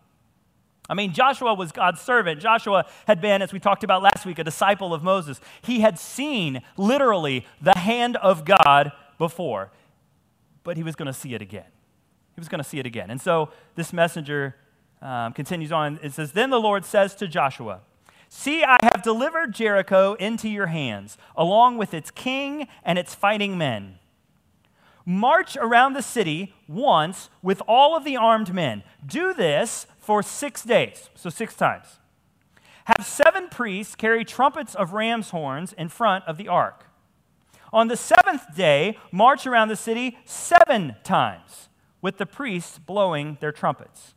I 0.90 0.96
mean, 0.96 1.14
Joshua 1.14 1.54
was 1.54 1.72
God's 1.72 2.02
servant. 2.02 2.42
Joshua 2.42 2.86
had 3.08 3.22
been, 3.22 3.42
as 3.42 3.54
we 3.54 3.60
talked 3.60 3.84
about 3.84 4.02
last 4.02 4.26
week, 4.26 4.40
a 4.40 4.44
disciple 4.44 4.94
of 4.94 5.02
Moses. 5.02 5.40
He 5.62 5.80
had 5.80 5.98
seen 5.98 6.62
literally 6.78 7.46
the 7.62 7.78
hand 7.78 8.18
of 8.18 8.46
God 8.46 8.92
before, 9.18 9.72
but 10.64 10.76
he 10.76 10.84
was 10.84 10.96
going 10.96 11.06
to 11.08 11.14
see 11.14 11.34
it 11.34 11.42
again. 11.42 11.66
He 12.36 12.40
was 12.40 12.50
going 12.50 12.62
to 12.62 12.68
see 12.68 12.80
it 12.80 12.86
again. 12.86 13.10
And 13.10 13.22
so 13.22 13.50
this 13.76 13.94
messenger 13.94 14.56
um, 15.02 15.34
continues 15.34 15.72
on. 15.72 16.00
It 16.02 16.14
says, 16.14 16.32
Then 16.34 16.50
the 16.50 16.60
Lord 16.60 16.84
says 16.84 17.16
to 17.16 17.28
Joshua, 17.28 17.82
See, 18.28 18.64
I 18.64 18.78
have 18.82 19.04
delivered 19.04 19.54
Jericho 19.54 20.16
into 20.16 20.50
your 20.50 20.66
hands, 20.68 21.18
along 21.36 21.78
with 21.78 21.94
its 21.94 22.10
king 22.10 22.68
and 22.84 22.98
its 22.98 23.14
fighting 23.14 23.58
men. 23.58 24.00
March 25.06 25.58
around 25.58 25.94
the 25.94 26.02
city 26.02 26.54
once 26.68 27.30
with 27.42 27.62
all 27.68 27.96
of 27.96 28.04
the 28.04 28.18
armed 28.18 28.54
men. 28.54 28.84
Do 29.06 29.34
this 29.34 29.86
for 29.98 30.24
six 30.24 30.64
days, 30.64 31.10
so 31.16 31.30
six 31.30 31.56
times. 31.56 32.00
Have 32.86 33.06
seven 33.06 33.48
priests 33.50 33.96
carry 33.96 34.26
trumpets 34.26 34.76
of 34.76 34.94
ram's 34.94 35.30
horns 35.30 35.74
in 35.74 35.90
front 35.90 36.26
of 36.26 36.38
the 36.38 36.48
ark. 36.48 36.86
On 37.72 37.88
the 37.88 37.98
seventh 37.98 38.56
day, 38.56 38.98
march 39.12 39.48
around 39.48 39.70
the 39.70 39.76
city 39.76 40.18
seven 40.26 40.96
times 41.04 41.70
with 42.02 42.18
the 42.18 42.26
priests 42.26 42.78
blowing 42.78 43.38
their 43.40 43.52
trumpets. 43.52 44.14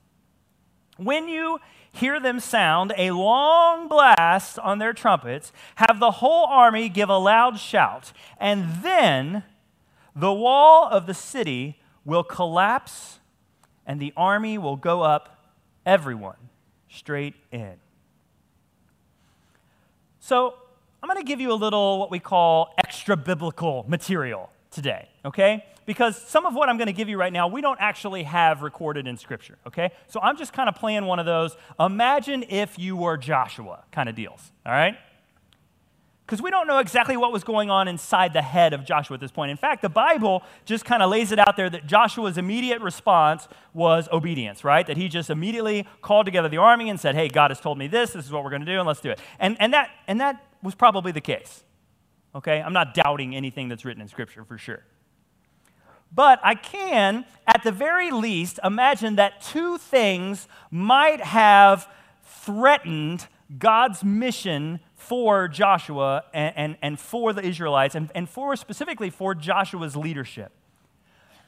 When 0.99 1.29
you 1.29 1.61
hear 1.93 2.21
them 2.21 2.41
sound 2.41 2.93
a 2.99 3.13
long 3.13 3.89
blast 3.89 4.59
on 4.59 4.79
their 4.79 4.93
trumpets, 4.93 5.53
have 5.77 6.01
the 6.01 6.11
whole 6.11 6.47
army 6.47 6.89
give 6.89 7.09
a 7.09 7.17
loud 7.17 7.59
shout, 7.59 8.13
and 8.39 8.83
then 8.83 9.45
the 10.17 10.33
wall 10.33 10.89
of 10.91 11.07
the 11.07 11.15
city 11.15 11.79
will 12.05 12.25
collapse 12.25 13.21
and 13.87 14.01
the 14.01 14.13
army 14.17 14.59
will 14.59 14.77
go 14.77 15.03
up 15.03 15.53
everyone 15.85 16.37
straight 16.89 17.35
in. 17.53 17.75
So, 20.19 20.55
I'm 21.03 21.09
going 21.09 21.25
to 21.25 21.29
give 21.29 21.41
you 21.41 21.53
a 21.53 21.55
little 21.55 22.01
what 22.01 22.11
we 22.11 22.19
call 22.19 22.75
extra 22.79 23.17
biblical 23.17 23.85
material 23.87 24.51
today, 24.73 25.09
okay? 25.25 25.65
Because 25.85 26.21
some 26.21 26.47
of 26.47 26.55
what 26.55 26.69
I'm 26.69 26.79
going 26.79 26.89
to 26.89 26.93
give 26.93 27.09
you 27.09 27.17
right 27.17 27.33
now, 27.33 27.47
we 27.47 27.61
don't 27.61 27.79
actually 27.81 28.25
have 28.25 28.63
recorded 28.63 29.07
in 29.07 29.17
Scripture, 29.17 29.57
okay? 29.69 29.93
So 30.09 30.19
I'm 30.21 30.37
just 30.37 30.53
kind 30.53 30.69
of 30.69 30.75
playing 30.75 31.05
one 31.05 31.21
of 31.21 31.27
those 31.27 31.57
imagine 31.79 32.45
if 32.49 32.77
you 32.77 32.97
were 32.97 33.17
Joshua 33.17 33.85
kind 33.93 34.09
of 34.09 34.17
deals, 34.17 34.51
all 34.65 34.73
right? 34.73 34.97
Because 36.27 36.43
we 36.43 36.51
don't 36.51 36.67
know 36.67 36.79
exactly 36.79 37.17
what 37.17 37.31
was 37.31 37.45
going 37.45 37.71
on 37.71 37.87
inside 37.87 38.33
the 38.33 38.43
head 38.43 38.73
of 38.73 38.85
Joshua 38.85 39.15
at 39.15 39.21
this 39.21 39.31
point. 39.31 39.53
In 39.53 39.57
fact, 39.57 39.81
the 39.81 39.89
Bible 39.89 40.43
just 40.65 40.85
kind 40.85 41.01
of 41.01 41.09
lays 41.09 41.31
it 41.31 41.39
out 41.39 41.57
there 41.57 41.71
that 41.71 41.87
Joshua's 41.87 42.37
immediate 42.37 42.81
response 42.81 43.47
was 43.73 44.09
obedience, 44.11 44.65
right? 44.65 44.85
That 44.85 44.97
he 44.97 45.07
just 45.09 45.31
immediately 45.31 45.87
called 46.03 46.27
together 46.27 46.49
the 46.49 46.57
army 46.57 46.91
and 46.91 46.99
said, 46.99 47.15
Hey, 47.15 47.29
God 47.29 47.53
has 47.53 47.61
told 47.61 47.79
me 47.79 47.87
this, 47.87 48.11
this 48.11 48.25
is 48.25 48.33
what 48.33 48.43
we're 48.43 48.51
going 48.51 48.65
to 48.65 48.67
do, 48.67 48.79
and 48.79 48.89
let's 48.89 49.01
do 49.01 49.11
it. 49.11 49.21
And, 49.39 49.57
and, 49.61 49.73
that, 49.73 49.91
and 50.09 50.21
that 50.21 50.45
was 50.65 50.75
probably 50.75 51.13
the 51.13 51.21
case. 51.21 51.63
Okay? 52.35 52.61
I'm 52.61 52.73
not 52.73 52.93
doubting 52.93 53.37
anything 53.37 53.69
that's 53.69 53.85
written 53.85 54.03
in 54.03 54.09
Scripture 54.09 54.45
for 54.45 54.59
sure. 54.59 54.83
But 56.13 56.41
I 56.43 56.57
can, 56.57 57.25
at 57.47 57.63
the 57.63 57.71
very 57.71 58.11
least, 58.11 58.59
imagine 58.65 59.15
that 59.15 59.43
two 59.43 59.79
things 59.79 60.49
might 60.73 61.21
have 61.21 61.89
threatened 62.25 63.29
God's 63.59 64.03
mission 64.03 64.81
for 65.09 65.49
Joshua 65.49 66.25
and, 66.35 66.57
and, 66.57 66.77
and 66.83 67.01
for 67.01 67.33
the 67.33 67.45
Israelites, 67.45 67.95
and, 67.95 68.11
and 68.15 68.29
for 68.29 68.57
specifically 68.57 69.11
for 69.11 69.35
Joshua's 69.35 69.97
leadership. 69.97 70.53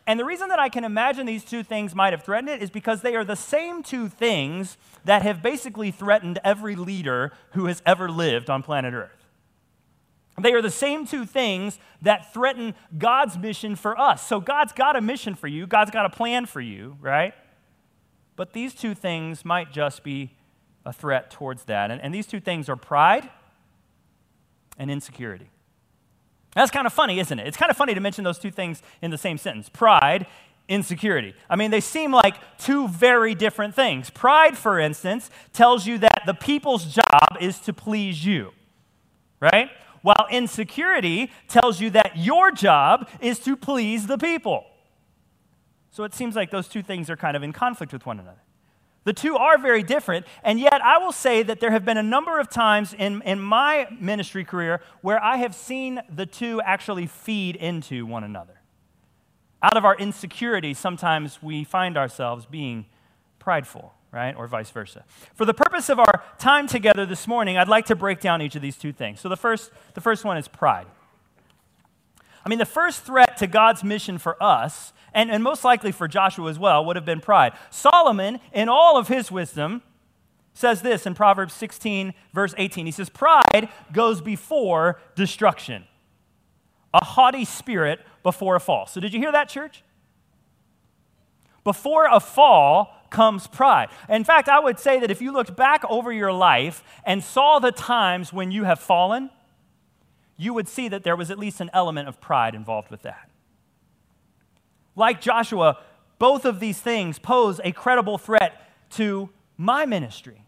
And 0.06 0.18
the 0.18 0.24
reason 0.24 0.48
that 0.48 0.58
I 0.58 0.70
can 0.70 0.84
imagine 0.84 1.26
these 1.26 1.44
two 1.44 1.62
things 1.62 1.94
might 1.94 2.14
have 2.14 2.22
threatened 2.22 2.48
it 2.48 2.62
is 2.62 2.70
because 2.70 3.02
they 3.02 3.14
are 3.14 3.24
the 3.24 3.36
same 3.36 3.82
two 3.82 4.08
things 4.08 4.78
that 5.04 5.22
have 5.22 5.42
basically 5.42 5.90
threatened 5.90 6.38
every 6.42 6.76
leader 6.76 7.32
who 7.52 7.66
has 7.66 7.82
ever 7.84 8.10
lived 8.10 8.48
on 8.48 8.62
planet 8.62 8.94
Earth. 8.94 9.26
They 10.40 10.52
are 10.52 10.62
the 10.62 10.70
same 10.70 11.04
two 11.04 11.26
things 11.26 11.78
that 12.00 12.32
threaten 12.32 12.74
God's 12.96 13.36
mission 13.36 13.76
for 13.76 14.00
us. 14.00 14.26
So 14.26 14.40
God's 14.40 14.72
got 14.72 14.96
a 14.96 15.00
mission 15.00 15.34
for 15.34 15.48
you, 15.48 15.66
God's 15.66 15.90
got 15.90 16.06
a 16.06 16.10
plan 16.10 16.46
for 16.46 16.60
you, 16.60 16.96
right? 17.00 17.34
But 18.36 18.52
these 18.52 18.72
two 18.72 18.94
things 18.94 19.44
might 19.44 19.72
just 19.72 20.04
be 20.04 20.36
a 20.86 20.92
threat 20.92 21.30
towards 21.30 21.64
that. 21.64 21.90
And, 21.90 22.00
and 22.00 22.14
these 22.14 22.26
two 22.26 22.40
things 22.40 22.68
are 22.68 22.76
pride 22.76 23.28
and 24.78 24.90
insecurity. 24.90 25.50
That's 26.54 26.70
kind 26.70 26.86
of 26.86 26.92
funny, 26.92 27.20
isn't 27.20 27.38
it? 27.38 27.46
It's 27.46 27.56
kind 27.56 27.70
of 27.70 27.76
funny 27.76 27.94
to 27.94 28.00
mention 28.00 28.24
those 28.24 28.38
two 28.38 28.50
things 28.50 28.82
in 29.02 29.10
the 29.10 29.18
same 29.18 29.38
sentence 29.38 29.68
pride, 29.68 30.26
insecurity. 30.68 31.34
I 31.48 31.56
mean, 31.56 31.70
they 31.70 31.80
seem 31.80 32.12
like 32.12 32.36
two 32.58 32.88
very 32.88 33.34
different 33.34 33.74
things. 33.74 34.10
Pride, 34.10 34.56
for 34.56 34.78
instance, 34.78 35.30
tells 35.52 35.86
you 35.86 35.98
that 35.98 36.22
the 36.26 36.34
people's 36.34 36.94
job 36.94 37.36
is 37.40 37.58
to 37.60 37.72
please 37.72 38.24
you, 38.24 38.52
right? 39.40 39.70
While 40.02 40.26
insecurity 40.30 41.30
tells 41.48 41.80
you 41.80 41.90
that 41.90 42.16
your 42.16 42.50
job 42.50 43.08
is 43.20 43.38
to 43.40 43.56
please 43.56 44.06
the 44.06 44.18
people. 44.18 44.64
So 45.90 46.04
it 46.04 46.14
seems 46.14 46.36
like 46.36 46.50
those 46.50 46.68
two 46.68 46.82
things 46.82 47.10
are 47.10 47.16
kind 47.16 47.36
of 47.36 47.42
in 47.42 47.52
conflict 47.52 47.92
with 47.92 48.06
one 48.06 48.20
another. 48.20 48.42
The 49.04 49.12
two 49.12 49.36
are 49.36 49.56
very 49.56 49.82
different, 49.82 50.26
and 50.42 50.60
yet 50.60 50.82
I 50.82 50.98
will 50.98 51.12
say 51.12 51.42
that 51.42 51.60
there 51.60 51.70
have 51.70 51.84
been 51.84 51.96
a 51.96 52.02
number 52.02 52.38
of 52.38 52.50
times 52.50 52.92
in, 52.92 53.22
in 53.22 53.40
my 53.40 53.86
ministry 53.98 54.44
career 54.44 54.80
where 55.00 55.22
I 55.22 55.36
have 55.36 55.54
seen 55.54 56.00
the 56.14 56.26
two 56.26 56.60
actually 56.60 57.06
feed 57.06 57.56
into 57.56 58.04
one 58.04 58.24
another. 58.24 58.60
Out 59.62 59.76
of 59.76 59.84
our 59.84 59.96
insecurity, 59.96 60.74
sometimes 60.74 61.42
we 61.42 61.64
find 61.64 61.96
ourselves 61.96 62.44
being 62.44 62.86
prideful, 63.38 63.94
right? 64.12 64.36
Or 64.36 64.46
vice 64.46 64.70
versa. 64.70 65.04
For 65.34 65.44
the 65.44 65.54
purpose 65.54 65.88
of 65.88 65.98
our 65.98 66.22
time 66.38 66.66
together 66.66 67.06
this 67.06 67.26
morning, 67.26 67.56
I'd 67.56 67.68
like 67.68 67.86
to 67.86 67.96
break 67.96 68.20
down 68.20 68.42
each 68.42 68.56
of 68.56 68.62
these 68.62 68.76
two 68.76 68.92
things. 68.92 69.20
So 69.20 69.28
the 69.28 69.36
first, 69.36 69.70
the 69.94 70.00
first 70.00 70.24
one 70.24 70.36
is 70.36 70.48
pride. 70.48 70.86
I 72.48 72.50
mean, 72.50 72.58
the 72.58 72.64
first 72.64 73.02
threat 73.02 73.36
to 73.36 73.46
God's 73.46 73.84
mission 73.84 74.16
for 74.16 74.42
us, 74.42 74.94
and, 75.12 75.30
and 75.30 75.44
most 75.44 75.64
likely 75.64 75.92
for 75.92 76.08
Joshua 76.08 76.48
as 76.48 76.58
well, 76.58 76.82
would 76.86 76.96
have 76.96 77.04
been 77.04 77.20
pride. 77.20 77.52
Solomon, 77.68 78.40
in 78.54 78.70
all 78.70 78.96
of 78.96 79.08
his 79.08 79.30
wisdom, 79.30 79.82
says 80.54 80.80
this 80.80 81.04
in 81.04 81.14
Proverbs 81.14 81.52
16, 81.52 82.14
verse 82.32 82.54
18. 82.56 82.86
He 82.86 82.92
says, 82.92 83.10
Pride 83.10 83.68
goes 83.92 84.22
before 84.22 84.98
destruction, 85.14 85.84
a 86.94 87.04
haughty 87.04 87.44
spirit 87.44 88.00
before 88.22 88.56
a 88.56 88.60
fall. 88.60 88.86
So, 88.86 88.98
did 88.98 89.12
you 89.12 89.20
hear 89.20 89.32
that, 89.32 89.50
church? 89.50 89.84
Before 91.64 92.08
a 92.10 92.18
fall 92.18 92.96
comes 93.10 93.46
pride. 93.46 93.90
In 94.08 94.24
fact, 94.24 94.48
I 94.48 94.58
would 94.58 94.78
say 94.78 95.00
that 95.00 95.10
if 95.10 95.20
you 95.20 95.32
looked 95.32 95.54
back 95.54 95.84
over 95.90 96.10
your 96.10 96.32
life 96.32 96.82
and 97.04 97.22
saw 97.22 97.58
the 97.58 97.72
times 97.72 98.32
when 98.32 98.50
you 98.50 98.64
have 98.64 98.80
fallen, 98.80 99.28
you 100.38 100.54
would 100.54 100.68
see 100.68 100.88
that 100.88 101.02
there 101.02 101.16
was 101.16 101.30
at 101.30 101.38
least 101.38 101.60
an 101.60 101.68
element 101.74 102.08
of 102.08 102.20
pride 102.20 102.54
involved 102.54 102.90
with 102.90 103.02
that. 103.02 103.28
Like 104.96 105.20
Joshua, 105.20 105.78
both 106.18 106.44
of 106.44 106.60
these 106.60 106.80
things 106.80 107.18
pose 107.18 107.60
a 107.62 107.72
credible 107.72 108.16
threat 108.16 108.70
to 108.92 109.28
my 109.56 109.84
ministry, 109.84 110.44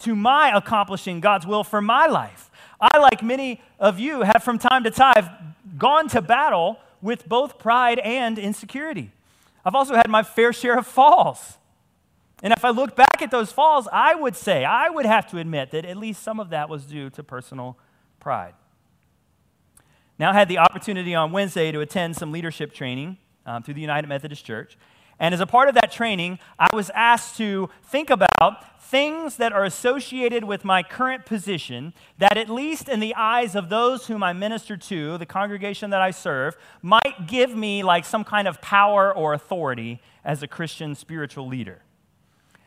to 0.00 0.14
my 0.14 0.52
accomplishing 0.54 1.20
God's 1.20 1.46
will 1.46 1.64
for 1.64 1.80
my 1.80 2.06
life. 2.06 2.50
I, 2.80 2.98
like 2.98 3.22
many 3.22 3.62
of 3.80 3.98
you, 3.98 4.20
have 4.20 4.42
from 4.42 4.58
time 4.58 4.84
to 4.84 4.90
time 4.90 5.54
gone 5.78 6.08
to 6.10 6.20
battle 6.20 6.78
with 7.00 7.26
both 7.26 7.58
pride 7.58 7.98
and 8.00 8.38
insecurity. 8.38 9.10
I've 9.64 9.74
also 9.74 9.94
had 9.94 10.08
my 10.08 10.22
fair 10.22 10.52
share 10.52 10.78
of 10.78 10.86
falls. 10.86 11.58
And 12.42 12.52
if 12.52 12.64
I 12.64 12.70
look 12.70 12.94
back 12.94 13.22
at 13.22 13.30
those 13.30 13.50
falls, 13.50 13.88
I 13.90 14.14
would 14.14 14.36
say, 14.36 14.64
I 14.64 14.90
would 14.90 15.06
have 15.06 15.26
to 15.30 15.38
admit 15.38 15.70
that 15.70 15.86
at 15.86 15.96
least 15.96 16.22
some 16.22 16.38
of 16.38 16.50
that 16.50 16.68
was 16.68 16.84
due 16.84 17.08
to 17.10 17.22
personal 17.22 17.78
pride. 18.20 18.54
Now, 20.18 20.30
I 20.30 20.34
had 20.34 20.48
the 20.48 20.58
opportunity 20.58 21.14
on 21.14 21.30
Wednesday 21.30 21.70
to 21.72 21.80
attend 21.80 22.16
some 22.16 22.32
leadership 22.32 22.72
training 22.72 23.18
um, 23.44 23.62
through 23.62 23.74
the 23.74 23.82
United 23.82 24.08
Methodist 24.08 24.44
Church. 24.44 24.78
And 25.18 25.34
as 25.34 25.40
a 25.40 25.46
part 25.46 25.68
of 25.68 25.74
that 25.74 25.92
training, 25.92 26.38
I 26.58 26.68
was 26.74 26.90
asked 26.90 27.36
to 27.38 27.70
think 27.84 28.10
about 28.10 28.82
things 28.82 29.36
that 29.36 29.52
are 29.52 29.64
associated 29.64 30.44
with 30.44 30.64
my 30.64 30.82
current 30.82 31.26
position 31.26 31.92
that, 32.18 32.36
at 32.36 32.48
least 32.48 32.88
in 32.88 33.00
the 33.00 33.14
eyes 33.14 33.54
of 33.54 33.68
those 33.68 34.06
whom 34.06 34.22
I 34.22 34.32
minister 34.32 34.76
to, 34.76 35.18
the 35.18 35.26
congregation 35.26 35.90
that 35.90 36.00
I 36.00 36.10
serve, 36.12 36.56
might 36.82 37.26
give 37.26 37.54
me 37.54 37.82
like 37.82 38.04
some 38.04 38.24
kind 38.24 38.46
of 38.46 38.60
power 38.60 39.14
or 39.14 39.32
authority 39.32 40.00
as 40.24 40.42
a 40.42 40.48
Christian 40.48 40.94
spiritual 40.94 41.46
leader. 41.46 41.82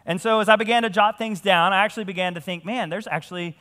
And 0.06 0.20
so, 0.20 0.40
as 0.40 0.50
I 0.50 0.56
began 0.56 0.84
to 0.84 0.90
jot 0.90 1.18
things 1.18 1.40
down, 1.40 1.72
I 1.72 1.84
actually 1.84 2.06
began 2.06 2.34
to 2.34 2.42
think, 2.42 2.66
man, 2.66 2.90
there's 2.90 3.08
actually 3.08 3.58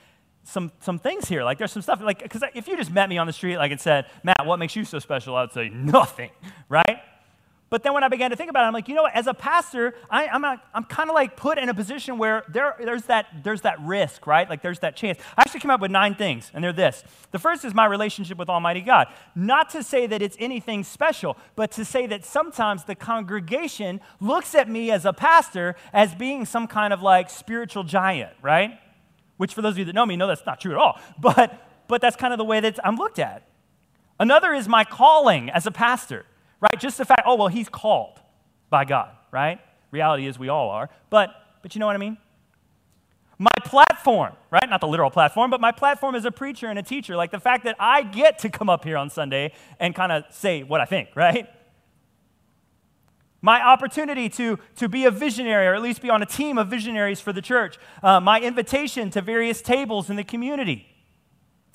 some, 0.49 0.73
some 0.81 0.99
things 0.99 1.29
here. 1.29 1.45
Like 1.45 1.59
there's 1.59 1.73
some 1.73 1.83
stuff, 1.83 2.01
like, 2.01 2.23
because 2.23 2.43
if 2.55 2.69
you 2.69 2.77
just 2.77 2.91
met 2.91 3.09
me 3.09 3.19
on 3.19 3.27
the 3.27 3.33
street, 3.33 3.59
like 3.59 3.71
it 3.71 3.81
said, 3.81 4.07
Matt, 4.23 4.47
what 4.47 4.59
makes 4.59 4.75
you 4.75 4.85
so 4.85 4.99
special? 4.99 5.37
I 5.37 5.43
would 5.43 5.53
say, 5.53 5.69
nothing, 5.69 6.31
right? 6.69 7.01
But 7.71 7.83
then 7.83 7.93
when 7.93 8.03
I 8.03 8.09
began 8.09 8.31
to 8.31 8.37
think 8.37 8.49
about 8.49 8.65
it, 8.65 8.69
I'm 8.69 8.73
like, 8.73 8.89
you 8.89 8.95
know 8.95 9.03
what? 9.03 9.15
As 9.15 9.27
a 9.27 9.35
pastor, 9.35 9.95
I, 10.09 10.25
am 10.25 10.43
I'm, 10.43 10.59
I'm 10.73 10.85
kind 10.85 11.11
of 11.11 11.15
like 11.15 11.37
put 11.37 11.59
in 11.59 11.69
a 11.69 11.75
position 11.75 12.17
where 12.17 12.45
there, 12.49 12.75
there's, 12.79 13.03
that, 13.05 13.27
there's 13.45 13.61
that 13.61 13.79
risk, 13.83 14.27
right? 14.27 14.49
Like 14.49 14.63
there's 14.63 14.79
that 14.79 14.97
chance. 14.97 15.19
I 15.37 15.43
actually 15.43 15.61
came 15.61 15.71
up 15.71 15.83
with 15.83 15.91
nine 15.91 16.15
things, 16.15 16.51
and 16.55 16.65
they're 16.65 16.73
this. 16.73 17.05
The 17.31 17.39
first 17.39 17.67
is 17.67 17.75
my 17.75 17.85
relationship 17.85 18.39
with 18.39 18.49
Almighty 18.49 18.81
God. 18.81 19.09
Not 19.35 19.69
to 19.71 19.83
say 19.83 20.07
that 20.07 20.23
it's 20.23 20.37
anything 20.41 20.83
special, 20.83 21.37
but 21.57 21.71
to 21.73 21.85
say 21.85 22.07
that 22.07 22.25
sometimes 22.25 22.85
the 22.85 22.95
congregation 22.95 24.01
looks 24.19 24.55
at 24.55 24.67
me 24.67 24.91
as 24.91 25.05
a 25.05 25.13
pastor 25.13 25.77
as 25.93 26.15
being 26.15 26.47
some 26.47 26.67
kind 26.67 26.95
of 26.95 27.03
like 27.03 27.29
spiritual 27.29 27.85
giant, 27.85 28.33
right? 28.41 28.79
Which 29.39 29.55
for 29.55 29.63
those 29.63 29.73
of 29.73 29.79
you 29.79 29.85
that 29.87 29.95
know 29.95 30.05
me 30.05 30.17
know 30.17 30.27
that's 30.27 30.45
not 30.45 30.61
true 30.61 30.73
at 30.73 30.79
all, 30.79 31.01
but, 31.19 31.67
but 31.89 32.03
that's 32.03 32.17
kind 32.17 32.35
of 32.35 32.39
the 32.39 32.45
way 32.45 32.61
that 32.61 32.79
I'm 32.85 32.97
looked 32.97 33.19
at. 33.19 33.45
Another 34.21 34.53
is 34.53 34.69
my 34.69 34.85
calling 34.85 35.49
as 35.49 35.67
a 35.67 35.71
pastor, 35.71 36.27
right? 36.61 36.79
Just 36.79 36.99
the 36.99 37.05
fact, 37.05 37.23
oh, 37.25 37.37
well, 37.37 37.49
he's 37.49 37.69
called 37.69 38.21
by 38.69 38.85
God, 38.85 39.11
right? 39.31 39.61
Reality 39.91 40.27
is 40.27 40.39
we 40.39 40.49
all 40.49 40.69
are, 40.71 40.91
but, 41.09 41.31
but 41.63 41.75
you 41.75 41.79
know 41.79 41.87
what 41.87 41.95
I 41.95 41.99
mean? 41.99 42.19
My 43.39 43.51
platform, 43.65 44.35
right? 44.51 44.69
Not 44.69 44.81
the 44.81 44.89
literal 44.89 45.11
platform, 45.11 45.51
but 45.51 45.61
my 45.61 45.71
platform 45.71 46.17
as 46.17 46.25
a 46.25 46.33
preacher 46.33 46.67
and 46.67 46.79
a 46.79 46.83
teacher, 46.83 47.17
like 47.17 47.31
the 47.31 47.39
fact 47.39 47.65
that 47.65 47.77
I 47.79 48.03
get 48.03 48.41
to 48.41 48.51
come 48.51 48.69
up 48.69 48.85
here 48.85 48.97
on 48.97 49.09
Sunday 49.09 49.53
and 49.79 49.95
kind 49.95 50.11
of 50.11 50.25
say 50.31 50.65
what 50.65 50.81
I 50.81 50.85
think, 50.85 51.11
right? 51.15 51.49
My 53.41 53.63
opportunity 53.63 54.29
to, 54.29 54.59
to 54.77 54.89
be 54.89 55.05
a 55.05 55.11
visionary, 55.11 55.67
or 55.67 55.75
at 55.75 55.83
least 55.83 56.03
be 56.03 56.11
on 56.11 56.23
a 56.23 56.27
team 56.27 56.59
of 56.59 56.69
visionaries 56.69 57.21
for 57.21 57.33
the 57.33 57.43
church, 57.43 57.79
uh, 58.03 58.21
my 58.21 58.41
invitation 58.41 59.11
to 59.11 59.21
various 59.21 59.63
tables 59.63 60.11
in 60.11 60.17
the 60.17 60.25
community, 60.25 60.87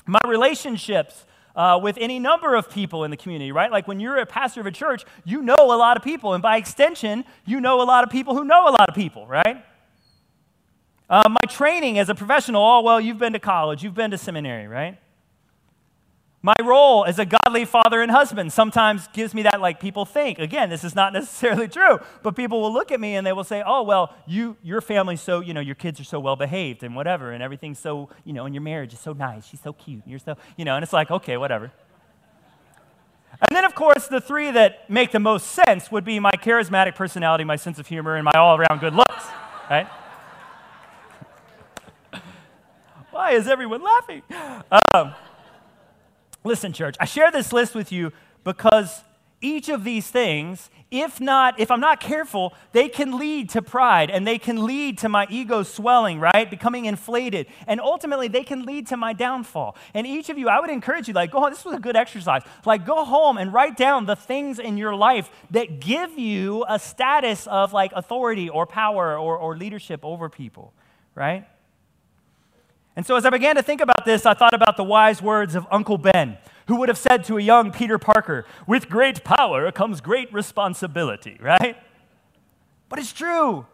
my 0.06 0.20
relationships 0.28 1.26
uh, 1.56 1.80
with 1.82 1.98
any 2.00 2.20
number 2.20 2.56
of 2.56 2.70
people 2.70 3.04
in 3.04 3.12
the 3.12 3.18
community, 3.18 3.52
right? 3.52 3.72
Like 3.72 3.88
when 3.88 4.00
you're 4.00 4.18
a 4.18 4.26
pastor 4.26 4.60
of 4.60 4.66
a 4.66 4.72
church, 4.72 5.06
you 5.24 5.42
know 5.42 5.56
a 5.58 5.78
lot 5.78 5.98
of 5.98 6.04
people, 6.04 6.34
and 6.34 6.42
by 6.42 6.58
extension, 6.58 7.24
you 7.46 7.62
know 7.62 7.82
a 7.82 7.86
lot 7.86 8.04
of 8.04 8.10
people 8.10 8.36
who 8.36 8.44
know 8.44 8.68
a 8.68 8.72
lot 8.72 8.90
of 8.90 8.96
people, 8.96 9.28
right? 9.28 9.64
Uh, 11.10 11.30
my 11.30 11.48
training 11.48 12.00
as 12.00 12.10
a 12.10 12.16
professional, 12.16 12.64
oh, 12.64 12.82
well, 12.82 13.00
you've 13.00 13.20
been 13.20 13.34
to 13.34 13.40
college, 13.40 13.84
you've 13.84 13.94
been 13.94 14.12
to 14.12 14.18
seminary, 14.18 14.68
right? 14.68 14.98
My 16.46 16.56
role 16.62 17.06
as 17.06 17.20
a 17.20 17.26
godly 17.26 17.64
father 17.64 18.02
and 18.02 18.12
husband 18.12 18.52
sometimes 18.52 19.08
gives 19.14 19.34
me 19.34 19.44
that, 19.44 19.62
like 19.62 19.80
people 19.80 20.04
think. 20.04 20.40
Again, 20.40 20.70
this 20.70 20.84
is 20.84 20.94
not 20.94 21.14
necessarily 21.20 21.70
true, 21.70 22.00
but 22.22 22.36
people 22.36 22.62
will 22.62 22.74
look 22.74 22.92
at 22.92 23.00
me 23.00 23.16
and 23.16 23.26
they 23.26 23.32
will 23.32 23.46
say, 23.46 23.64
"Oh, 23.66 23.84
well, 23.84 24.14
you, 24.28 24.58
your 24.62 24.82
family's 24.82 25.22
so, 25.22 25.40
you 25.40 25.54
know, 25.54 25.62
your 25.62 25.76
kids 25.76 26.02
are 26.02 26.04
so 26.04 26.20
well 26.20 26.36
behaved 26.36 26.84
and 26.84 26.98
whatever, 26.98 27.32
and 27.32 27.42
everything's 27.42 27.80
so, 27.80 28.10
you 28.26 28.34
know, 28.34 28.46
and 28.46 28.54
your 28.54 28.62
marriage 28.62 28.92
is 28.92 29.00
so 29.00 29.14
nice. 29.14 29.48
She's 29.48 29.62
so 29.62 29.72
cute. 29.72 30.04
And 30.04 30.12
you're 30.12 30.20
so, 30.20 30.36
you 30.58 30.66
know." 30.66 30.76
And 30.76 30.84
it's 30.84 30.92
like, 30.92 31.10
okay, 31.10 31.38
whatever. 31.38 31.72
And 33.50 33.56
then, 33.56 33.64
of 33.64 33.74
course, 33.74 34.08
the 34.08 34.20
three 34.20 34.52
that 34.52 34.90
make 34.90 35.12
the 35.12 35.20
most 35.20 35.48
sense 35.48 35.90
would 35.92 36.04
be 36.04 36.20
my 36.20 36.32
charismatic 36.32 36.96
personality, 36.96 37.46
my 37.46 37.56
sense 37.56 37.80
of 37.80 37.88
humor, 37.88 38.16
and 38.16 38.26
my 38.26 38.38
all-around 38.38 38.80
good 38.80 38.94
looks, 38.94 39.26
right? 39.70 39.88
Why 43.12 43.32
is 43.32 43.48
everyone 43.48 43.82
laughing? 43.82 44.22
Um, 44.94 45.16
Listen, 46.44 46.74
church, 46.74 46.96
I 47.00 47.06
share 47.06 47.32
this 47.32 47.54
list 47.54 47.74
with 47.74 47.92
you 47.92 48.12
because 48.44 49.04
each 49.44 49.70
of 49.70 49.84
these 49.84 50.10
things, 50.10 50.70
if 50.90 51.20
not, 51.20 51.60
if 51.60 51.70
I'm 51.70 51.80
not 51.80 52.00
careful, 52.00 52.54
they 52.72 52.88
can 52.88 53.18
lead 53.18 53.50
to 53.52 53.62
pride 53.62 54.10
and 54.10 54.26
they 54.26 54.38
can 54.38 54.66
lead 54.66 55.00
to 55.00 55.10
my 55.10 55.28
ego 55.30 55.64
swelling, 55.64 56.20
right? 56.20 56.50
Becoming 56.50 56.86
inflated. 56.86 57.48
And 57.68 57.82
ultimately, 57.82 58.28
they 58.28 58.44
can 58.44 58.64
lead 58.64 58.88
to 58.88 58.98
my 58.98 59.12
downfall. 59.14 59.76
And 59.94 60.08
each 60.08 60.30
of 60.30 60.38
you, 60.38 60.50
I 60.50 60.60
would 60.60 60.70
encourage 60.70 61.08
you, 61.08 61.14
like, 61.14 61.32
go 61.32 61.42
home. 61.42 61.50
This 61.50 61.66
was 61.66 61.76
a 61.76 61.80
good 61.80 61.96
exercise. 61.96 62.42
Like, 62.66 62.86
go 62.86 63.04
home 63.04 63.38
and 63.38 63.54
write 63.54 63.76
down 63.76 64.06
the 64.06 64.16
things 64.16 64.60
in 64.60 64.78
your 64.78 64.96
life 64.96 65.30
that 65.52 65.80
give 65.80 66.18
you 66.18 66.66
a 66.70 66.80
status 66.80 67.48
of 67.48 67.74
like 67.74 67.92
authority 67.96 68.50
or 68.50 68.66
power 68.66 69.18
or, 69.18 69.38
or 69.38 69.58
leadership 69.58 70.02
over 70.04 70.30
people, 70.30 70.74
right? 71.16 71.46
And 72.96 73.06
so, 73.06 73.16
as 73.16 73.26
I 73.26 73.30
began 73.30 73.56
to 73.56 73.64
think 73.64 73.82
about 73.82 74.06
this, 74.06 74.26
I 74.26 74.34
thought 74.34 74.54
about 74.54 74.78
the 74.78 74.84
wise 74.84 75.22
words 75.22 75.56
of 75.56 75.66
Uncle 75.72 75.98
Ben, 75.98 76.38
who 76.68 76.76
would 76.78 76.90
have 76.90 76.98
said 76.98 77.24
to 77.26 77.38
a 77.38 77.42
young 77.42 77.72
Peter 77.72 77.98
Parker, 77.98 78.46
With 78.68 78.90
great 78.90 79.24
power 79.24 79.72
comes 79.72 80.00
great 80.00 80.32
responsibility, 80.32 81.38
right? 81.42 81.78
But 82.90 83.00
it's 83.00 83.14
true. 83.14 83.66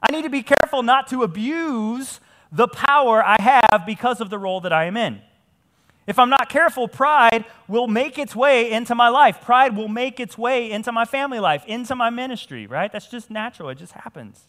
I 0.00 0.12
need 0.12 0.22
to 0.22 0.30
be 0.30 0.44
careful 0.44 0.84
not 0.84 1.08
to 1.08 1.24
abuse 1.24 2.20
the 2.52 2.68
power 2.68 3.22
I 3.22 3.36
have 3.40 3.84
because 3.84 4.20
of 4.20 4.30
the 4.30 4.38
role 4.38 4.60
that 4.60 4.72
I 4.72 4.84
am 4.84 4.96
in. 4.96 5.20
If 6.06 6.18
I'm 6.18 6.30
not 6.30 6.48
careful, 6.48 6.88
pride 6.88 7.44
will 7.66 7.88
make 7.88 8.18
its 8.18 8.34
way 8.34 8.70
into 8.70 8.94
my 8.94 9.08
life. 9.08 9.42
Pride 9.42 9.76
will 9.76 9.88
make 9.88 10.18
its 10.18 10.38
way 10.38 10.70
into 10.70 10.90
my 10.90 11.04
family 11.04 11.38
life, 11.38 11.64
into 11.66 11.94
my 11.94 12.08
ministry, 12.08 12.66
right? 12.66 12.90
That's 12.90 13.08
just 13.08 13.30
natural, 13.30 13.68
it 13.68 13.74
just 13.74 13.92
happens. 13.92 14.46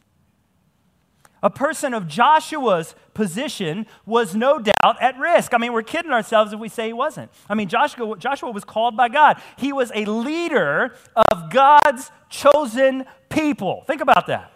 A 1.42 1.50
person 1.50 1.94
of 1.94 2.08
Joshua's 2.08 2.96
position 3.14 3.86
was 4.06 4.36
no 4.36 4.60
doubt 4.60 5.02
at 5.02 5.18
risk. 5.18 5.54
I 5.54 5.58
mean, 5.58 5.74
we're 5.74 5.84
kidding 5.84 6.12
ourselves 6.12 6.52
if 6.52 6.60
we 6.60 6.70
say 6.70 6.88
he 6.88 6.94
wasn't. 6.94 7.32
I 7.50 7.56
mean, 7.56 7.70
Joshua, 7.70 8.18
Joshua 8.18 8.52
was 8.52 8.64
called 8.64 8.98
by 8.98 9.10
God, 9.10 9.42
he 9.58 9.72
was 9.72 9.92
a 9.96 10.06
leader 10.06 10.96
of 11.16 11.50
God's 11.50 12.12
chosen 12.30 13.06
people. 13.30 13.84
Think 13.88 14.02
about 14.02 14.28
that. 14.28 14.52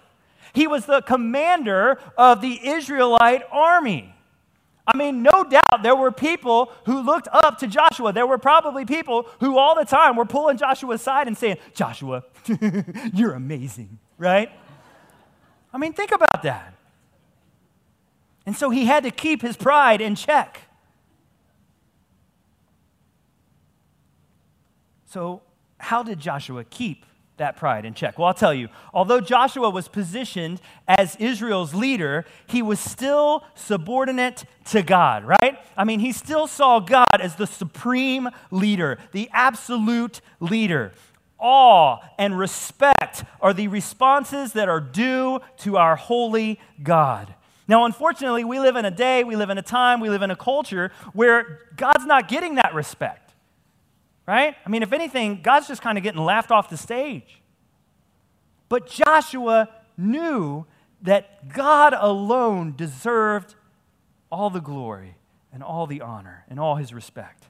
He 0.54 0.68
was 0.68 0.86
the 0.86 1.02
commander 1.02 2.00
of 2.18 2.42
the 2.42 2.68
Israelite 2.68 3.44
army. 3.52 4.14
I 4.86 4.98
mean, 4.98 5.24
no 5.24 5.46
doubt 5.46 5.82
there 5.82 5.96
were 5.96 6.12
people 6.12 6.72
who 6.86 7.02
looked 7.02 7.30
up 7.32 7.60
to 7.60 7.68
Joshua. 7.68 8.12
There 8.12 8.28
were 8.28 8.38
probably 8.38 8.86
people 8.86 9.28
who 9.40 9.58
all 9.58 9.76
the 9.76 9.86
time 9.86 10.18
were 10.18 10.26
pulling 10.26 10.58
Joshua 10.58 10.96
aside 10.96 11.28
and 11.28 11.38
saying, 11.38 11.58
Joshua, 11.74 12.24
you're 13.14 13.34
amazing, 13.34 13.98
right? 14.18 14.52
I 15.74 15.78
mean, 15.78 15.94
think 15.94 16.12
about 16.12 16.44
that. 16.44 16.73
And 18.46 18.56
so 18.56 18.70
he 18.70 18.86
had 18.86 19.04
to 19.04 19.12
keep 19.12 19.42
his 19.42 19.56
pride 19.56 20.02
in 20.02 20.16
check. 20.16 20.62
So, 25.06 25.42
how 25.78 26.02
did 26.02 26.20
Joshua 26.20 26.64
keep 26.64 27.06
that 27.38 27.56
pride 27.56 27.86
in 27.86 27.94
check? 27.94 28.18
Well, 28.18 28.28
I'll 28.28 28.34
tell 28.34 28.54
you. 28.54 28.70
Although 28.94 29.22
Joshua 29.22 29.70
was 29.70 29.88
positioned 29.88 30.60
as 30.88 31.16
Israel's 31.18 31.74
leader, 31.74 32.26
he 32.48 32.62
was 32.62 32.80
still 32.80 33.44
subordinate 33.54 34.46
to 34.66 34.82
God, 34.82 35.24
right? 35.24 35.60
I 35.78 35.84
mean, 35.84 36.00
he 36.00 36.12
still 36.12 36.48
saw 36.48 36.80
God 36.80 37.20
as 37.20 37.36
the 37.36 37.48
supreme 37.48 38.30
leader, 38.50 38.98
the 39.12 39.30
absolute 39.34 40.22
leader 40.40 40.94
awe 41.44 42.00
and 42.18 42.40
respect 42.40 43.26
are 43.42 43.54
the 43.54 43.68
responses 43.68 44.54
that 44.54 44.70
are 44.70 44.80
due 44.80 45.42
to 45.58 45.78
our 45.78 45.96
holy 45.96 46.60
God. 46.82 47.36
Now, 47.68 47.86
unfortunately, 47.86 48.44
we 48.44 48.60
live 48.60 48.76
in 48.76 48.86
a 48.86 48.92
day, 48.92 49.24
we 49.24 49.36
live 49.36 49.50
in 49.50 49.58
a 49.58 49.62
time, 49.64 50.00
we 50.00 50.10
live 50.10 50.22
in 50.22 50.32
a 50.32 50.36
culture 50.36 50.92
where 51.14 51.60
God's 51.76 52.06
not 52.06 52.28
getting 52.28 52.56
that 52.56 52.74
respect, 52.74 53.34
right? 54.28 54.56
I 54.66 54.70
mean, 54.70 54.84
if 54.84 54.92
anything, 54.92 55.42
God's 55.42 55.68
just 55.68 55.82
kind 55.82 55.98
of 55.98 56.04
getting 56.04 56.22
laughed 56.22 56.52
off 56.52 56.70
the 56.70 56.78
stage. 56.78 57.42
But 58.68 58.88
Joshua 58.88 59.70
knew 59.98 60.66
that 61.04 61.54
God 61.54 61.94
alone 61.98 62.76
deserved 62.76 63.56
all 64.32 64.50
the 64.50 64.62
glory 64.62 65.16
and 65.52 65.62
all 65.62 65.86
the 65.86 66.02
honor 66.02 66.46
and 66.50 66.60
all 66.60 66.76
his 66.76 66.94
respect. 66.94 67.48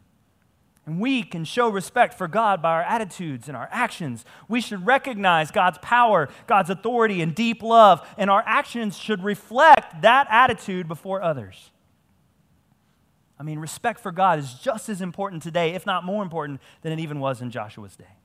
And 0.86 1.00
we 1.00 1.24
can 1.24 1.46
show 1.46 1.70
respect 1.70 2.14
for 2.18 2.28
God 2.28 2.62
by 2.62 2.72
our 2.74 2.82
attitudes 2.82 3.48
and 3.48 3.56
our 3.56 3.70
actions. 3.72 4.26
We 4.50 4.60
should 4.60 4.86
recognize 4.86 5.50
God's 5.50 5.78
power, 5.82 6.28
God's 6.46 6.70
authority, 6.70 7.22
and 7.22 7.34
deep 7.34 7.64
love, 7.64 8.06
and 8.18 8.30
our 8.30 8.44
actions 8.46 8.98
should 8.98 9.24
reflect 9.24 10.02
that 10.02 10.28
attitude 10.30 10.90
before 10.90 11.22
others. 11.22 11.72
I 13.40 13.44
mean, 13.44 13.60
respect 13.60 14.00
for 14.00 14.12
God 14.12 14.40
is 14.40 14.56
just 14.56 14.90
as 14.90 15.02
important 15.02 15.42
today, 15.42 15.74
if 15.74 15.86
not 15.86 16.04
more 16.04 16.22
important, 16.22 16.62
than 16.82 16.92
it 16.92 17.00
even 17.00 17.20
was 17.20 17.42
in 17.42 17.50
Joshua's 17.50 17.96
day. 17.96 18.18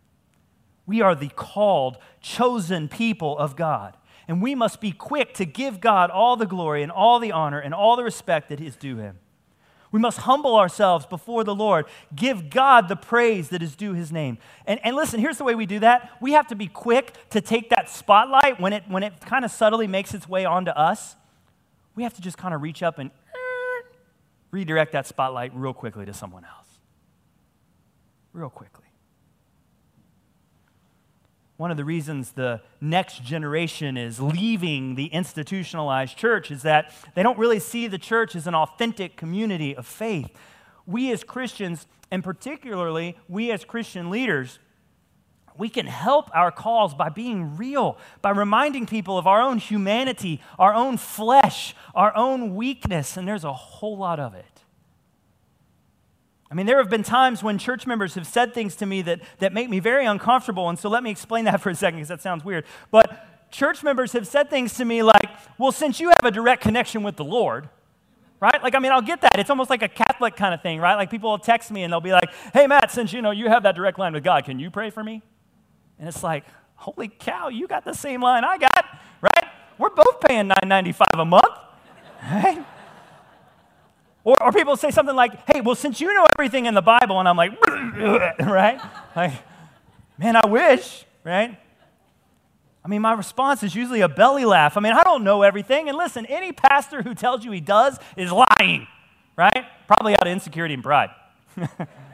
We 0.85 1.01
are 1.01 1.15
the 1.15 1.29
called, 1.29 1.99
chosen 2.21 2.89
people 2.89 3.39
of 3.39 3.55
God, 3.55 3.97
and 4.27 4.43
we 4.43 4.55
must 4.55 4.81
be 4.81 4.91
quick 4.91 5.35
to 5.35 5.45
give 5.45 5.81
God 5.81 6.11
all 6.11 6.37
the 6.37 6.47
glory 6.47 6.83
and 6.83 6.91
all 6.91 7.21
the 7.21 7.33
honor 7.33 7.61
and 7.61 7.73
all 7.73 7.95
the 7.95 8.05
respect 8.05 8.49
that 8.49 8.61
is 8.61 8.75
due 8.75 8.97
him. 8.97 9.19
We 9.91 10.01
must 10.01 10.19
humble 10.19 10.57
ourselves 10.57 11.07
before 11.07 11.45
the 11.45 11.55
Lord, 11.55 11.87
give 12.15 12.51
God 12.51 12.89
the 12.89 12.97
praise 12.97 13.49
that 13.49 13.63
is 13.63 13.75
due 13.75 13.95
his 13.95 14.13
name. 14.13 14.39
And, 14.67 14.81
and 14.85 14.95
listen, 14.95 15.19
here's 15.21 15.39
the 15.39 15.45
way 15.45 15.55
we 15.55 15.67
do 15.67 15.79
that. 15.81 16.13
We 16.21 16.33
have 16.33 16.47
to 16.49 16.55
be 16.55 16.67
quick 16.67 17.15
to 17.31 17.41
take 17.41 17.71
that 17.71 17.89
spotlight 17.89 18.61
when 18.61 18.73
it, 18.73 18.85
when 18.89 19.03
it 19.03 19.21
kind 19.21 19.45
of 19.45 19.51
subtly 19.51 19.87
makes 19.87 20.13
its 20.13 20.29
way 20.29 20.45
onto 20.45 20.73
us. 20.73 21.17
We 21.95 22.03
have 22.03 22.15
to 22.15 22.23
just 22.23 22.37
kind 22.37 22.55
of 22.55 22.63
reach 22.63 22.83
up 22.83 22.99
and 22.99 23.11
uh, 23.11 23.89
redirect 24.51 24.93
that 24.93 25.07
spotlight 25.07 25.53
real 25.55 25.73
quickly 25.73 26.05
to 26.07 26.13
someone 26.13 26.45
else. 26.45 26.69
Real 28.33 28.51
quickly. 28.51 28.88
One 31.59 31.73
of 31.73 31.77
the 31.77 31.85
reasons 31.85 32.31
the 32.33 32.61
next 32.81 33.25
generation 33.25 33.97
is 33.97 34.21
leaving 34.21 34.95
the 34.95 35.07
institutionalized 35.07 36.17
church 36.17 36.53
is 36.53 36.63
that 36.63 36.95
they 37.17 37.25
don't 37.25 37.37
really 37.37 37.59
see 37.59 37.89
the 37.89 37.99
church 37.99 38.37
as 38.37 38.47
an 38.47 38.55
authentic 38.55 39.17
community 39.17 39.75
of 39.75 39.85
faith. 39.85 40.31
We 40.87 41.11
as 41.11 41.25
Christians, 41.25 41.89
and 42.13 42.23
particularly 42.23 43.17
we 43.29 43.51
as 43.51 43.65
Christian 43.65 44.09
leaders, 44.09 44.61
we 45.57 45.69
can 45.69 45.87
help 45.87 46.31
our 46.33 46.53
cause 46.53 46.95
by 46.95 47.09
being 47.09 47.57
real, 47.57 47.99
by 48.23 48.31
reminding 48.31 48.87
people 48.87 49.19
of 49.19 49.27
our 49.27 49.41
own 49.41 49.59
humanity, 49.59 50.41
our 50.61 50.73
own 50.73 50.97
flesh, 50.97 51.75
our 51.93 52.15
own 52.17 52.55
weakness, 52.55 53.17
and 53.17 53.27
there's 53.27 53.43
a 53.43 53.53
whole 53.53 53.99
lot 53.99 54.21
of 54.21 54.33
it. 54.35 54.58
I 56.51 56.55
mean, 56.55 56.67
there 56.67 56.79
have 56.79 56.89
been 56.89 57.03
times 57.03 57.43
when 57.43 57.59
church 57.59 57.87
members 57.87 58.15
have 58.15 58.27
said 58.27 58.55
things 58.55 58.75
to 58.77 58.87
me 58.87 59.03
that, 59.03 59.21
that 59.39 59.53
make 59.53 59.69
me 59.69 59.81
very 59.81 60.07
uncomfortable. 60.07 60.69
And 60.69 60.79
so 60.79 60.89
let 60.89 61.03
me 61.03 61.11
explain 61.11 61.45
that 61.45 61.61
for 61.63 61.71
a 61.71 61.75
second 61.75 61.99
because 61.99 62.09
that 62.09 62.23
sounds 62.23 62.45
weird. 62.45 62.65
But 62.91 63.51
church 63.51 63.83
members 63.83 64.13
have 64.13 64.27
said 64.27 64.51
things 64.51 64.75
to 64.75 64.85
me 64.85 65.03
like, 65.03 65.29
well, 65.59 65.73
since 65.73 66.01
you 66.01 66.09
have 66.09 66.25
a 66.25 66.31
direct 66.31 66.63
connection 66.63 67.03
with 67.03 67.17
the 67.17 67.25
Lord, 67.25 67.69
right? 68.41 68.63
Like, 68.63 68.75
I 68.75 68.79
mean, 68.79 68.93
I'll 68.93 69.03
get 69.03 69.21
that. 69.23 69.39
It's 69.39 69.51
almost 69.51 69.69
like 69.69 69.83
a 69.83 69.89
Catholic 69.89 70.37
kind 70.37 70.55
of 70.55 70.63
thing, 70.63 70.81
right? 70.81 70.95
Like 70.95 71.11
people 71.11 71.31
will 71.31 71.39
text 71.39 71.71
me 71.71 71.83
and 71.83 71.93
they'll 71.93 72.01
be 72.01 72.13
like, 72.13 72.31
hey, 72.55 72.67
Matt, 72.67 72.91
since 72.91 73.13
you 73.13 73.21
know 73.21 73.31
you 73.31 73.49
have 73.49 73.65
that 73.65 73.75
direct 73.75 73.99
line 73.99 74.13
with 74.13 74.25
God, 74.25 74.45
can 74.45 74.59
you 74.59 74.71
pray 74.71 74.91
for 74.91 75.03
me? 75.03 75.23
And 75.99 76.09
it's 76.09 76.23
like, 76.23 76.45
holy 76.77 77.09
cow, 77.09 77.49
you 77.49 77.67
got 77.67 77.85
the 77.85 77.95
same 77.95 78.23
line 78.23 78.45
I 78.45 78.57
got, 78.57 78.85
right? 79.21 79.51
We're 79.77 79.91
both 79.91 80.21
paying 80.21 80.49
$9.95 80.49 81.21
a 81.21 81.25
month, 81.25 81.45
right? 82.23 82.65
Or, 84.29 84.43
or 84.43 84.53
people 84.53 84.77
say 84.77 84.91
something 84.91 85.17
like, 85.17 85.33
hey, 85.51 85.63
well, 85.63 85.75
since 85.75 86.03
you 86.03 86.13
know 86.13 86.27
everything 86.35 86.67
in 86.67 86.75
the 86.75 86.83
Bible, 86.83 87.19
and 87.19 87.27
I'm 87.27 87.39
like, 87.39 87.59
right? 88.39 88.79
Like, 89.17 89.33
man, 90.19 90.37
I 90.37 90.45
wish, 90.47 91.07
right? 91.25 91.59
I 92.85 92.89
mean, 92.89 93.01
my 93.01 93.15
response 93.15 93.63
is 93.63 93.75
usually 93.75 94.03
a 94.03 94.09
belly 94.09 94.45
laugh. 94.45 94.77
I 94.77 94.81
mean, 94.81 94.93
I 94.93 95.03
don't 95.03 95.25
know 95.25 95.41
everything. 95.41 95.89
And 95.89 95.97
listen, 95.97 96.27
any 96.27 96.53
pastor 96.53 97.01
who 97.01 97.15
tells 97.15 97.43
you 97.43 97.53
he 97.53 97.63
does 97.63 97.99
is 98.19 98.31
lying, 98.31 98.87
right? 99.35 99.65
Probably 99.87 100.13
out 100.13 100.27
of 100.27 100.31
insecurity 100.31 100.75
and 100.75 100.83
pride. 100.83 101.09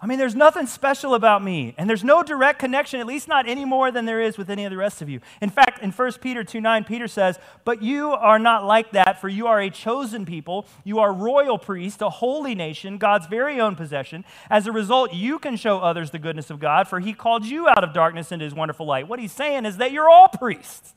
I 0.00 0.06
mean, 0.06 0.18
there's 0.18 0.36
nothing 0.36 0.66
special 0.66 1.14
about 1.14 1.42
me, 1.42 1.74
and 1.76 1.90
there's 1.90 2.04
no 2.04 2.22
direct 2.22 2.60
connection, 2.60 3.00
at 3.00 3.06
least 3.06 3.26
not 3.26 3.48
any 3.48 3.64
more 3.64 3.90
than 3.90 4.04
there 4.04 4.20
is 4.20 4.38
with 4.38 4.48
any 4.48 4.64
of 4.64 4.70
the 4.70 4.76
rest 4.76 5.02
of 5.02 5.08
you. 5.08 5.20
In 5.42 5.50
fact, 5.50 5.82
in 5.82 5.90
1 5.90 6.12
Peter 6.20 6.44
2 6.44 6.60
9, 6.60 6.84
Peter 6.84 7.08
says, 7.08 7.36
But 7.64 7.82
you 7.82 8.12
are 8.12 8.38
not 8.38 8.64
like 8.64 8.92
that, 8.92 9.20
for 9.20 9.28
you 9.28 9.48
are 9.48 9.60
a 9.60 9.70
chosen 9.70 10.24
people. 10.24 10.66
You 10.84 11.00
are 11.00 11.12
royal 11.12 11.58
priests, 11.58 12.00
a 12.00 12.10
holy 12.10 12.54
nation, 12.54 12.98
God's 12.98 13.26
very 13.26 13.60
own 13.60 13.74
possession. 13.74 14.24
As 14.48 14.68
a 14.68 14.72
result, 14.72 15.14
you 15.14 15.40
can 15.40 15.56
show 15.56 15.80
others 15.80 16.12
the 16.12 16.20
goodness 16.20 16.48
of 16.48 16.60
God, 16.60 16.86
for 16.86 17.00
he 17.00 17.12
called 17.12 17.44
you 17.44 17.66
out 17.66 17.82
of 17.82 17.92
darkness 17.92 18.30
into 18.30 18.44
his 18.44 18.54
wonderful 18.54 18.86
light. 18.86 19.08
What 19.08 19.18
he's 19.18 19.32
saying 19.32 19.64
is 19.64 19.78
that 19.78 19.90
you're 19.90 20.08
all 20.08 20.28
priests, 20.28 20.94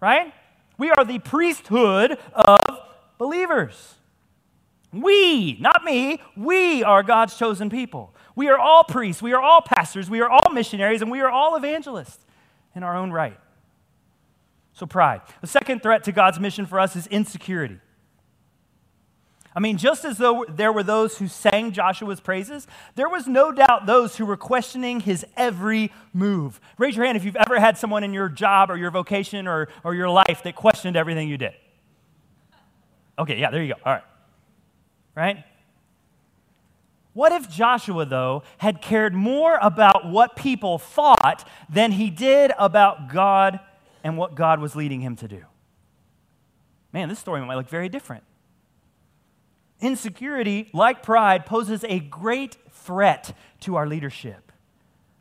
right? 0.00 0.32
We 0.78 0.90
are 0.90 1.04
the 1.04 1.18
priesthood 1.18 2.18
of 2.32 2.58
believers. 3.18 3.96
We, 4.92 5.56
not 5.60 5.84
me, 5.84 6.20
we 6.36 6.82
are 6.82 7.02
God's 7.02 7.36
chosen 7.36 7.70
people. 7.70 8.14
We 8.34 8.48
are 8.48 8.58
all 8.58 8.84
priests, 8.84 9.22
we 9.22 9.32
are 9.32 9.40
all 9.40 9.62
pastors, 9.62 10.10
we 10.10 10.20
are 10.20 10.28
all 10.28 10.52
missionaries, 10.52 11.02
and 11.02 11.10
we 11.10 11.20
are 11.20 11.30
all 11.30 11.56
evangelists 11.56 12.24
in 12.74 12.82
our 12.82 12.96
own 12.96 13.10
right. 13.10 13.38
So, 14.74 14.84
pride. 14.84 15.22
The 15.40 15.46
second 15.46 15.82
threat 15.82 16.04
to 16.04 16.12
God's 16.12 16.38
mission 16.38 16.66
for 16.66 16.78
us 16.78 16.96
is 16.96 17.06
insecurity. 17.06 17.78
I 19.54 19.60
mean, 19.60 19.78
just 19.78 20.04
as 20.04 20.18
though 20.18 20.44
there 20.50 20.70
were 20.70 20.82
those 20.82 21.16
who 21.16 21.28
sang 21.28 21.72
Joshua's 21.72 22.20
praises, 22.20 22.66
there 22.94 23.08
was 23.08 23.26
no 23.26 23.52
doubt 23.52 23.86
those 23.86 24.16
who 24.16 24.26
were 24.26 24.36
questioning 24.36 25.00
his 25.00 25.24
every 25.34 25.90
move. 26.12 26.60
Raise 26.76 26.94
your 26.94 27.06
hand 27.06 27.16
if 27.16 27.24
you've 27.24 27.36
ever 27.36 27.58
had 27.58 27.78
someone 27.78 28.04
in 28.04 28.12
your 28.12 28.28
job 28.28 28.70
or 28.70 28.76
your 28.76 28.90
vocation 28.90 29.48
or, 29.48 29.68
or 29.82 29.94
your 29.94 30.10
life 30.10 30.42
that 30.44 30.56
questioned 30.56 30.94
everything 30.94 31.30
you 31.30 31.38
did. 31.38 31.54
Okay, 33.18 33.38
yeah, 33.38 33.50
there 33.50 33.62
you 33.62 33.72
go. 33.72 33.80
All 33.82 33.94
right 33.94 34.02
right? 35.16 35.44
What 37.14 37.32
if 37.32 37.50
Joshua, 37.50 38.04
though, 38.04 38.42
had 38.58 38.82
cared 38.82 39.14
more 39.14 39.58
about 39.62 40.06
what 40.06 40.36
people 40.36 40.78
thought 40.78 41.48
than 41.68 41.92
he 41.92 42.10
did 42.10 42.52
about 42.58 43.08
God 43.08 43.58
and 44.04 44.18
what 44.18 44.34
God 44.34 44.60
was 44.60 44.76
leading 44.76 45.00
him 45.00 45.16
to 45.16 45.26
do? 45.26 45.42
Man, 46.92 47.08
this 47.08 47.18
story 47.18 47.40
might 47.40 47.56
look 47.56 47.70
very 47.70 47.88
different. 47.88 48.22
Insecurity, 49.80 50.68
like 50.74 51.02
pride, 51.02 51.46
poses 51.46 51.84
a 51.84 52.00
great 52.00 52.58
threat 52.70 53.34
to 53.60 53.76
our 53.76 53.86
leadership. 53.86 54.52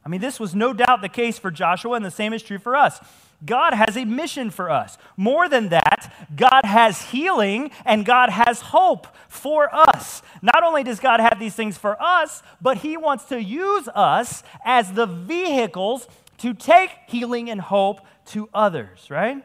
I 0.06 0.10
mean, 0.10 0.22
this 0.22 0.40
was 0.40 0.54
no 0.54 0.74
doubt 0.74 1.02
the 1.02 1.10
case 1.10 1.40
for 1.40 1.50
Joshua, 1.50 1.94
and 1.94 2.06
the 2.06 2.12
same 2.12 2.34
is 2.34 2.44
true 2.44 2.60
for 2.60 2.76
us. 2.76 3.00
God 3.44 3.74
has 3.74 3.98
a 3.98 4.06
mission 4.06 4.50
for 4.50 4.70
us. 4.70 4.98
More 5.18 5.50
than 5.50 5.70
that, 5.70 6.14
God 6.36 6.64
has 6.64 7.12
healing 7.12 7.72
and 7.84 8.06
God 8.06 8.30
has 8.30 8.62
hope 8.62 9.08
for 9.28 9.74
us. 9.74 10.22
Not 10.42 10.64
only 10.64 10.84
does 10.84 11.00
God 11.00 11.20
have 11.20 11.40
these 11.40 11.56
things 11.56 11.78
for 11.78 12.02
us, 12.02 12.42
but 12.62 12.78
He 12.78 12.98
wants 12.98 13.26
to 13.26 13.42
use 13.42 13.88
us 13.94 14.44
as 14.64 14.94
the 14.94 15.06
vehicles 15.06 16.08
to 16.38 16.54
take 16.54 16.92
healing 17.08 17.50
and 17.50 17.60
hope 17.60 18.02
to 18.28 18.50
others, 18.54 19.10
right? 19.10 19.44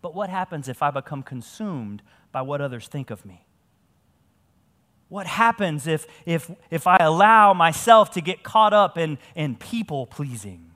But 0.00 0.14
what 0.14 0.30
happens 0.30 0.68
if 0.68 0.82
I 0.82 0.90
become 0.90 1.22
consumed 1.22 2.02
by 2.32 2.42
what 2.42 2.60
others 2.60 2.86
think 2.88 3.10
of 3.10 3.24
me? 3.24 3.44
What 5.08 5.26
happens 5.26 5.86
if, 5.86 6.06
if, 6.26 6.50
if 6.70 6.86
I 6.86 6.98
allow 6.98 7.54
myself 7.54 8.10
to 8.12 8.20
get 8.20 8.42
caught 8.42 8.74
up 8.74 8.98
in, 8.98 9.18
in 9.34 9.56
people 9.56 10.06
pleasing? 10.06 10.67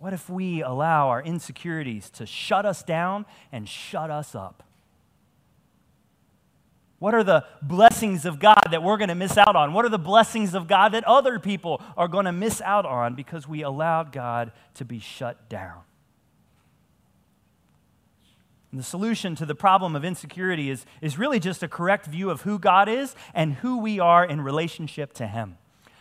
What 0.00 0.14
if 0.14 0.30
we 0.30 0.62
allow 0.62 1.10
our 1.10 1.22
insecurities 1.22 2.08
to 2.12 2.24
shut 2.24 2.64
us 2.64 2.82
down 2.82 3.26
and 3.52 3.68
shut 3.68 4.10
us 4.10 4.34
up? 4.34 4.62
What 6.98 7.12
are 7.12 7.22
the 7.22 7.44
blessings 7.60 8.24
of 8.24 8.40
God 8.40 8.62
that 8.70 8.82
we're 8.82 8.96
going 8.96 9.10
to 9.10 9.14
miss 9.14 9.36
out 9.36 9.56
on? 9.56 9.74
What 9.74 9.84
are 9.84 9.90
the 9.90 9.98
blessings 9.98 10.54
of 10.54 10.66
God 10.66 10.92
that 10.92 11.04
other 11.04 11.38
people 11.38 11.82
are 11.98 12.08
going 12.08 12.24
to 12.24 12.32
miss 12.32 12.62
out 12.62 12.86
on 12.86 13.14
because 13.14 13.46
we 13.46 13.60
allowed 13.60 14.10
God 14.10 14.52
to 14.74 14.86
be 14.86 15.00
shut 15.00 15.50
down? 15.50 15.82
And 18.70 18.80
the 18.80 18.84
solution 18.84 19.34
to 19.34 19.44
the 19.44 19.54
problem 19.54 19.94
of 19.94 20.02
insecurity 20.02 20.70
is, 20.70 20.86
is 21.02 21.18
really 21.18 21.40
just 21.40 21.62
a 21.62 21.68
correct 21.68 22.06
view 22.06 22.30
of 22.30 22.42
who 22.42 22.58
God 22.58 22.88
is 22.88 23.14
and 23.34 23.52
who 23.52 23.78
we 23.78 24.00
are 24.00 24.24
in 24.24 24.40
relationship 24.40 25.12
to 25.14 25.26
Him. 25.26 25.58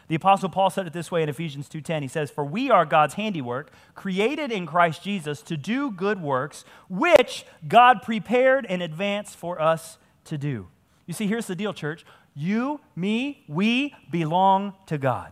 The 0.09 0.15
apostle 0.15 0.49
Paul 0.49 0.71
said 0.71 0.87
it 0.87 0.93
this 0.93 1.11
way 1.11 1.21
in 1.21 1.29
Ephesians 1.29 1.69
2:10. 1.69 2.01
He 2.01 2.07
says, 2.07 2.31
"For 2.31 2.43
we 2.43 2.69
are 2.71 2.83
God's 2.83 3.13
handiwork, 3.13 3.71
created 3.93 4.51
in 4.51 4.65
Christ 4.65 5.03
Jesus 5.03 5.43
to 5.43 5.55
do 5.55 5.91
good 5.91 6.19
works, 6.19 6.65
which 6.89 7.45
God 7.67 8.01
prepared 8.01 8.65
in 8.65 8.81
advance 8.81 9.35
for 9.35 9.61
us 9.61 9.99
to 10.25 10.37
do." 10.37 10.67
You 11.05 11.13
see, 11.13 11.27
here's 11.27 11.47
the 11.47 11.55
deal, 11.55 11.73
church. 11.73 12.05
You, 12.33 12.81
me, 12.95 13.43
we 13.47 13.95
belong 14.09 14.73
to 14.87 14.97
God. 14.97 15.31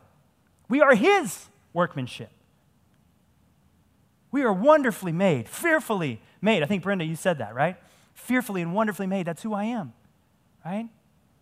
We 0.70 0.82
are 0.82 0.94
his 0.94 1.50
workmanship. 1.74 2.32
We 4.30 4.44
are 4.44 4.54
wonderfully 4.54 5.12
made, 5.12 5.50
fearfully 5.50 6.22
made. 6.42 6.62
I 6.62 6.66
think 6.66 6.84
Brenda 6.84 7.06
you 7.06 7.16
said 7.16 7.40
that, 7.40 7.56
right? 7.56 7.78
Fearfully 8.14 8.62
and 8.62 8.74
wonderfully 8.74 9.08
made. 9.08 9.26
That's 9.26 9.42
who 9.42 9.54
I 9.54 9.64
am. 9.66 9.94
Right? 10.64 10.90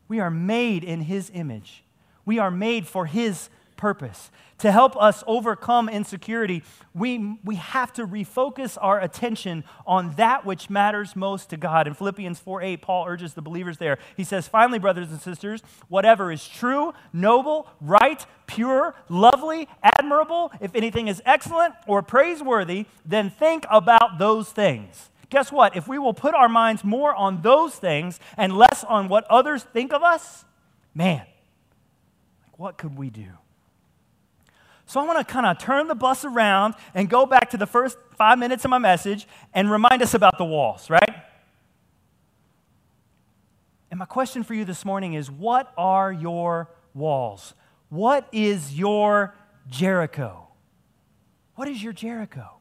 We 0.07 0.19
are 0.19 0.29
made 0.29 0.83
in 0.83 1.01
his 1.01 1.31
image. 1.33 1.84
We 2.25 2.39
are 2.39 2.51
made 2.51 2.87
for 2.87 3.05
His 3.05 3.49
purpose. 3.77 4.31
To 4.59 4.71
help 4.71 4.95
us 4.95 5.21
overcome 5.27 5.89
insecurity, 5.89 6.63
we, 6.93 7.37
we 7.43 7.55
have 7.55 7.91
to 7.93 8.07
refocus 8.07 8.77
our 8.79 9.01
attention 9.01 9.65
on 9.85 10.11
that 10.15 10.45
which 10.45 10.69
matters 10.69 11.13
most 11.13 11.49
to 11.49 11.57
God. 11.57 11.87
In 11.87 11.93
Philippians 11.93 12.39
4 12.39 12.61
8, 12.61 12.81
Paul 12.81 13.05
urges 13.05 13.33
the 13.33 13.41
believers 13.41 13.77
there. 13.77 13.97
He 14.15 14.23
says, 14.23 14.47
Finally, 14.47 14.79
brothers 14.79 15.11
and 15.11 15.21
sisters, 15.21 15.61
whatever 15.89 16.31
is 16.31 16.47
true, 16.47 16.93
noble, 17.11 17.67
right, 17.81 18.25
pure, 18.47 18.95
lovely, 19.09 19.67
admirable, 19.83 20.53
if 20.61 20.73
anything 20.73 21.09
is 21.09 21.21
excellent 21.25 21.75
or 21.85 22.01
praiseworthy, 22.01 22.85
then 23.05 23.29
think 23.29 23.65
about 23.69 24.19
those 24.19 24.49
things. 24.51 25.09
Guess 25.29 25.51
what? 25.51 25.75
If 25.75 25.87
we 25.87 25.99
will 25.99 26.13
put 26.13 26.33
our 26.33 26.47
minds 26.47 26.83
more 26.83 27.13
on 27.13 27.41
those 27.41 27.75
things 27.75 28.21
and 28.37 28.55
less 28.55 28.85
on 28.85 29.09
what 29.09 29.25
others 29.29 29.63
think 29.63 29.91
of 29.91 30.01
us, 30.01 30.45
man, 30.93 31.25
what 32.57 32.77
could 32.77 32.97
we 32.97 33.09
do? 33.09 33.27
So 34.85 34.99
I 34.99 35.05
want 35.05 35.17
to 35.25 35.31
kind 35.31 35.45
of 35.45 35.57
turn 35.57 35.87
the 35.87 35.95
bus 35.95 36.23
around 36.25 36.75
and 36.93 37.09
go 37.09 37.25
back 37.25 37.49
to 37.51 37.57
the 37.57 37.65
first 37.65 37.97
five 38.17 38.37
minutes 38.37 38.65
of 38.65 38.69
my 38.71 38.77
message 38.77 39.27
and 39.53 39.69
remind 39.71 40.01
us 40.01 40.13
about 40.13 40.37
the 40.37 40.45
walls, 40.45 40.89
right? 40.89 41.23
And 43.89 43.99
my 43.99 44.05
question 44.05 44.43
for 44.43 44.53
you 44.53 44.65
this 44.65 44.85
morning 44.85 45.13
is 45.13 45.31
what 45.31 45.73
are 45.77 46.11
your 46.11 46.69
walls? 46.93 47.53
What 47.89 48.27
is 48.31 48.77
your 48.77 49.35
Jericho? 49.69 50.47
What 51.55 51.67
is 51.67 51.81
your 51.81 51.93
Jericho? 51.93 52.51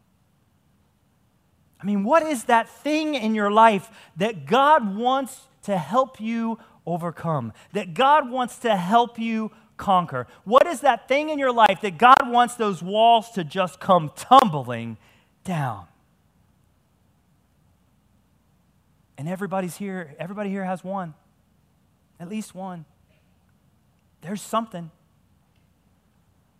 I 1.80 1.84
mean, 1.84 2.04
what 2.04 2.22
is 2.22 2.44
that 2.44 2.68
thing 2.68 3.14
in 3.14 3.34
your 3.34 3.50
life 3.50 3.90
that 4.16 4.46
God 4.46 4.96
wants 4.96 5.48
to 5.64 5.76
help 5.76 6.20
you 6.20 6.58
overcome? 6.86 7.52
That 7.72 7.92
God 7.92 8.30
wants 8.30 8.58
to 8.58 8.76
help 8.76 9.18
you 9.18 9.50
conquer? 9.76 10.26
What 10.44 10.66
is 10.66 10.80
that 10.80 11.08
thing 11.08 11.30
in 11.30 11.38
your 11.38 11.52
life 11.52 11.80
that 11.82 11.98
God 11.98 12.28
wants 12.28 12.54
those 12.54 12.82
walls 12.82 13.30
to 13.32 13.44
just 13.44 13.80
come 13.80 14.10
tumbling 14.14 14.96
down? 15.44 15.86
And 19.16 19.28
everybody's 19.28 19.76
here, 19.76 20.14
everybody 20.18 20.50
here 20.50 20.64
has 20.64 20.82
one. 20.82 21.14
At 22.18 22.28
least 22.28 22.54
one. 22.54 22.84
There's 24.22 24.42
something. 24.42 24.90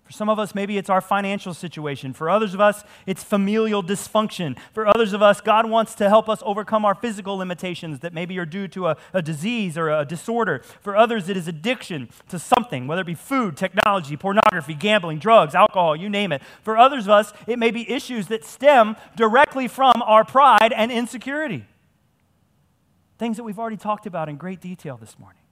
For 0.05 0.13
some 0.13 0.29
of 0.29 0.39
us, 0.39 0.55
maybe 0.55 0.77
it's 0.77 0.91
our 0.91 1.01
financial 1.01 1.55
situation. 1.55 2.13
For 2.13 2.29
others 2.29 2.53
of 2.53 2.61
us, 2.61 2.85
it's 3.07 3.25
familial 3.25 3.83
dysfunction. 3.83 4.59
For 4.75 4.87
others 4.87 5.15
of 5.15 5.23
us, 5.23 5.41
God 5.41 5.69
wants 5.69 5.95
to 5.95 6.11
help 6.11 6.29
us 6.29 6.43
overcome 6.45 6.85
our 6.85 6.95
physical 6.95 7.39
limitations 7.39 8.01
that 8.01 8.13
maybe 8.13 8.39
are 8.39 8.45
due 8.45 8.69
to 8.69 8.89
a, 8.89 8.97
a, 9.15 9.23
disease 9.23 9.79
or 9.79 9.89
a 9.89 10.05
disorder. 10.05 10.63
For 10.83 10.95
others, 10.95 11.31
it 11.31 11.39
is 11.39 11.49
addiction 11.49 12.11
to 12.29 12.39
something, 12.39 12.87
whether 12.87 13.01
it 13.01 13.07
be 13.07 13.15
food, 13.15 13.57
technology, 13.57 14.15
pornography, 14.19 14.75
gambling, 14.75 15.21
drugs, 15.21 15.55
alcohol, 15.55 15.97
you 15.97 16.11
name 16.11 16.33
it. 16.33 16.43
For 16.63 16.77
others 16.77 17.05
of 17.05 17.13
us, 17.13 17.33
it 17.47 17.59
may 17.59 17.71
be 17.71 17.91
issues 17.91 18.27
that 18.27 18.45
stem 18.45 18.97
directly 19.17 19.69
from 19.69 20.03
our 20.03 20.25
pride 20.25 20.75
and 20.75 20.93
insecurity. 20.93 21.65
Things 23.17 23.39
that 23.39 23.45
we've 23.45 23.59
already 23.59 23.79
talked 23.79 24.05
about 24.05 24.29
in 24.29 24.37
great 24.37 24.61
detail 24.61 24.99
this 24.99 25.19
morning. 25.19 25.44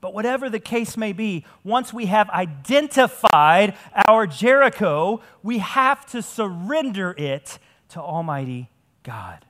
But 0.00 0.14
whatever 0.14 0.48
the 0.48 0.60
case 0.60 0.96
may 0.96 1.12
be, 1.12 1.44
once 1.62 1.92
we 1.92 2.06
have 2.06 2.30
identified 2.30 3.76
our 4.08 4.26
Jericho, 4.26 5.20
we 5.42 5.58
have 5.58 6.06
to 6.06 6.22
surrender 6.22 7.14
it 7.18 7.58
to 7.90 8.00
Almighty 8.00 8.70
God. 9.02 9.44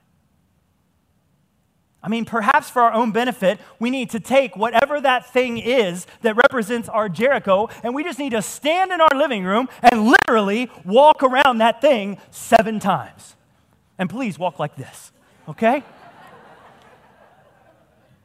I 2.03 2.09
mean, 2.09 2.25
perhaps 2.25 2.69
for 2.69 2.81
our 2.81 2.93
own 2.93 3.11
benefit, 3.11 3.59
we 3.79 3.91
need 3.91 4.09
to 4.09 4.19
take 4.19 4.57
whatever 4.57 4.99
that 4.99 5.31
thing 5.31 5.59
is 5.59 6.07
that 6.23 6.35
represents 6.35 6.89
our 6.89 7.07
Jericho, 7.07 7.69
and 7.83 7.93
we 7.93 8.03
just 8.03 8.17
need 8.17 8.31
to 8.31 8.41
stand 8.41 8.91
in 8.91 8.99
our 8.99 9.15
living 9.15 9.43
room 9.43 9.69
and 9.83 10.07
literally 10.07 10.71
walk 10.83 11.21
around 11.21 11.59
that 11.59 11.79
thing 11.79 12.17
seven 12.31 12.79
times. 12.79 13.35
And 13.99 14.09
please 14.09 14.39
walk 14.39 14.57
like 14.57 14.75
this, 14.75 15.11
okay? 15.47 15.83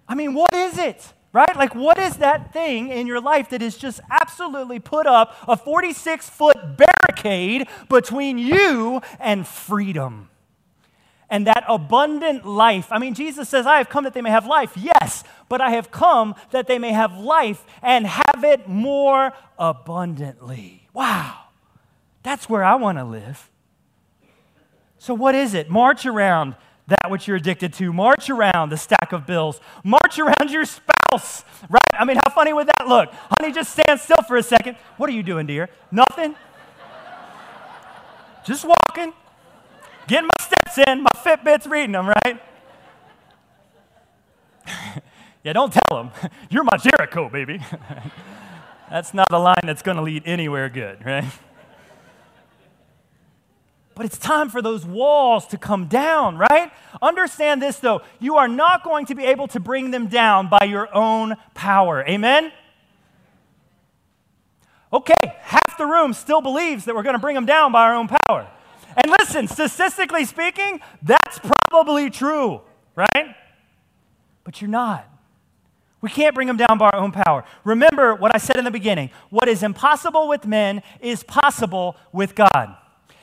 I 0.08 0.14
mean, 0.14 0.32
what 0.32 0.54
is 0.54 0.78
it? 0.78 1.12
Right? 1.36 1.54
Like, 1.54 1.74
what 1.74 1.98
is 1.98 2.16
that 2.16 2.54
thing 2.54 2.88
in 2.88 3.06
your 3.06 3.20
life 3.20 3.50
that 3.50 3.60
has 3.60 3.76
just 3.76 4.00
absolutely 4.10 4.80
put 4.80 5.06
up 5.06 5.36
a 5.46 5.54
46 5.54 6.30
foot 6.30 6.56
barricade 6.78 7.68
between 7.90 8.38
you 8.38 9.02
and 9.20 9.46
freedom? 9.46 10.30
And 11.28 11.46
that 11.46 11.64
abundant 11.68 12.46
life. 12.46 12.88
I 12.90 12.98
mean, 12.98 13.12
Jesus 13.12 13.50
says, 13.50 13.66
I 13.66 13.76
have 13.78 13.90
come 13.90 14.04
that 14.04 14.14
they 14.14 14.22
may 14.22 14.30
have 14.30 14.46
life. 14.46 14.72
Yes, 14.76 15.24
but 15.50 15.60
I 15.60 15.72
have 15.72 15.90
come 15.90 16.34
that 16.52 16.68
they 16.68 16.78
may 16.78 16.92
have 16.92 17.18
life 17.18 17.66
and 17.82 18.06
have 18.06 18.42
it 18.42 18.66
more 18.66 19.34
abundantly. 19.58 20.88
Wow, 20.94 21.36
that's 22.22 22.48
where 22.48 22.64
I 22.64 22.76
want 22.76 22.96
to 22.96 23.04
live. 23.04 23.50
So, 24.98 25.12
what 25.12 25.34
is 25.34 25.52
it? 25.52 25.68
March 25.68 26.06
around 26.06 26.54
that 26.86 27.10
which 27.10 27.26
you're 27.26 27.36
addicted 27.36 27.72
to. 27.74 27.92
March 27.92 28.30
around 28.30 28.70
the 28.70 28.76
stack 28.76 29.12
of 29.12 29.26
bills. 29.26 29.60
March 29.82 30.18
around 30.18 30.50
your 30.50 30.64
spouse, 30.64 30.95
right? 31.12 31.80
I 31.92 32.04
mean, 32.04 32.16
how 32.16 32.32
funny 32.32 32.52
would 32.52 32.66
that 32.66 32.88
look? 32.88 33.10
Honey, 33.12 33.52
just 33.52 33.72
stand 33.72 34.00
still 34.00 34.22
for 34.26 34.36
a 34.36 34.42
second. 34.42 34.76
What 34.96 35.08
are 35.08 35.12
you 35.12 35.22
doing, 35.22 35.46
dear? 35.46 35.68
Nothing? 35.90 36.34
just 38.46 38.64
walking, 38.64 39.12
getting 40.06 40.28
my 40.28 40.44
steps 40.44 40.78
in. 40.88 41.02
My 41.02 41.10
Fitbit's 41.16 41.66
reading 41.66 41.92
them, 41.92 42.08
right? 42.08 42.40
yeah, 45.44 45.52
don't 45.52 45.72
tell 45.72 46.04
them. 46.04 46.30
You're 46.50 46.62
my 46.62 46.76
Jericho, 46.78 47.28
baby. 47.28 47.60
that's 48.90 49.12
not 49.12 49.26
a 49.32 49.38
line 49.38 49.64
that's 49.64 49.82
going 49.82 49.96
to 49.96 50.02
lead 50.02 50.22
anywhere 50.24 50.68
good, 50.68 51.04
right? 51.04 51.24
But 53.96 54.06
it's 54.06 54.18
time 54.18 54.48
for 54.48 54.62
those 54.62 54.86
walls 54.86 55.46
to 55.48 55.58
come 55.58 55.86
down, 55.88 56.38
right? 56.38 56.65
Understand 57.02 57.62
this 57.62 57.78
though, 57.78 58.02
you 58.18 58.36
are 58.36 58.48
not 58.48 58.84
going 58.84 59.06
to 59.06 59.14
be 59.14 59.24
able 59.24 59.48
to 59.48 59.60
bring 59.60 59.90
them 59.90 60.06
down 60.06 60.48
by 60.48 60.64
your 60.64 60.94
own 60.94 61.36
power. 61.54 62.04
Amen? 62.08 62.52
Okay, 64.92 65.14
half 65.40 65.76
the 65.78 65.86
room 65.86 66.12
still 66.12 66.40
believes 66.40 66.84
that 66.84 66.94
we're 66.94 67.02
going 67.02 67.14
to 67.16 67.20
bring 67.20 67.34
them 67.34 67.46
down 67.46 67.72
by 67.72 67.82
our 67.82 67.94
own 67.94 68.08
power. 68.08 68.48
And 68.96 69.10
listen, 69.18 69.46
statistically 69.48 70.24
speaking, 70.24 70.80
that's 71.02 71.38
probably 71.70 72.08
true, 72.08 72.62
right? 72.94 73.34
But 74.44 74.62
you're 74.62 74.70
not. 74.70 75.06
We 76.00 76.08
can't 76.08 76.34
bring 76.34 76.46
them 76.46 76.56
down 76.56 76.78
by 76.78 76.90
our 76.90 77.00
own 77.00 77.12
power. 77.12 77.44
Remember 77.64 78.14
what 78.14 78.34
I 78.34 78.38
said 78.38 78.56
in 78.56 78.64
the 78.64 78.70
beginning 78.70 79.10
what 79.28 79.48
is 79.48 79.62
impossible 79.62 80.28
with 80.28 80.46
men 80.46 80.82
is 81.00 81.22
possible 81.22 81.96
with 82.12 82.34
God. 82.34 82.76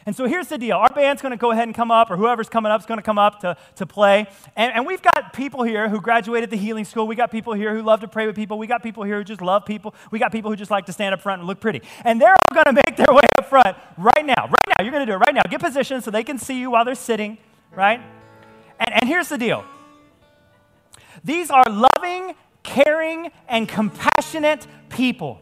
And 0.05 0.15
so 0.15 0.25
here's 0.25 0.47
the 0.47 0.57
deal. 0.57 0.77
Our 0.77 0.89
band's 0.89 1.21
going 1.21 1.31
to 1.31 1.37
go 1.37 1.51
ahead 1.51 1.67
and 1.67 1.75
come 1.75 1.91
up, 1.91 2.11
or 2.11 2.17
whoever's 2.17 2.49
coming 2.49 2.71
up 2.71 2.81
is 2.81 2.85
going 2.85 2.97
to 2.97 3.03
come 3.03 3.17
up 3.17 3.39
to, 3.41 3.57
to 3.75 3.85
play. 3.85 4.27
And, 4.55 4.73
and 4.73 4.85
we've 4.85 5.01
got 5.01 5.33
people 5.33 5.63
here 5.63 5.89
who 5.89 6.01
graduated 6.01 6.49
the 6.49 6.57
healing 6.57 6.85
school. 6.85 7.07
We 7.07 7.15
got 7.15 7.31
people 7.31 7.53
here 7.53 7.73
who 7.75 7.81
love 7.81 8.01
to 8.01 8.07
pray 8.07 8.27
with 8.27 8.35
people. 8.35 8.57
We 8.57 8.67
got 8.67 8.83
people 8.83 9.03
here 9.03 9.17
who 9.17 9.23
just 9.23 9.41
love 9.41 9.65
people. 9.65 9.95
We 10.11 10.19
got 10.19 10.31
people 10.31 10.51
who 10.51 10.57
just 10.57 10.71
like 10.71 10.85
to 10.87 10.93
stand 10.93 11.13
up 11.13 11.21
front 11.21 11.39
and 11.39 11.47
look 11.47 11.59
pretty. 11.59 11.81
And 12.03 12.21
they're 12.21 12.33
all 12.33 12.63
going 12.63 12.75
to 12.75 12.81
make 12.85 12.97
their 12.97 13.13
way 13.13 13.23
up 13.37 13.47
front 13.47 13.77
right 13.97 14.25
now. 14.25 14.43
Right 14.43 14.67
now. 14.77 14.83
You're 14.83 14.91
going 14.91 15.05
to 15.05 15.11
do 15.11 15.15
it 15.15 15.23
right 15.25 15.33
now. 15.33 15.43
Get 15.49 15.61
position 15.61 16.01
so 16.01 16.11
they 16.11 16.23
can 16.23 16.37
see 16.37 16.59
you 16.59 16.71
while 16.71 16.85
they're 16.85 16.95
sitting, 16.95 17.37
right? 17.71 18.01
And, 18.79 18.93
and 18.93 19.07
here's 19.07 19.29
the 19.29 19.37
deal. 19.37 19.63
These 21.23 21.49
are 21.49 21.63
loving, 21.69 22.35
caring, 22.63 23.31
and 23.47 23.67
compassionate 23.69 24.67
people. 24.89 25.39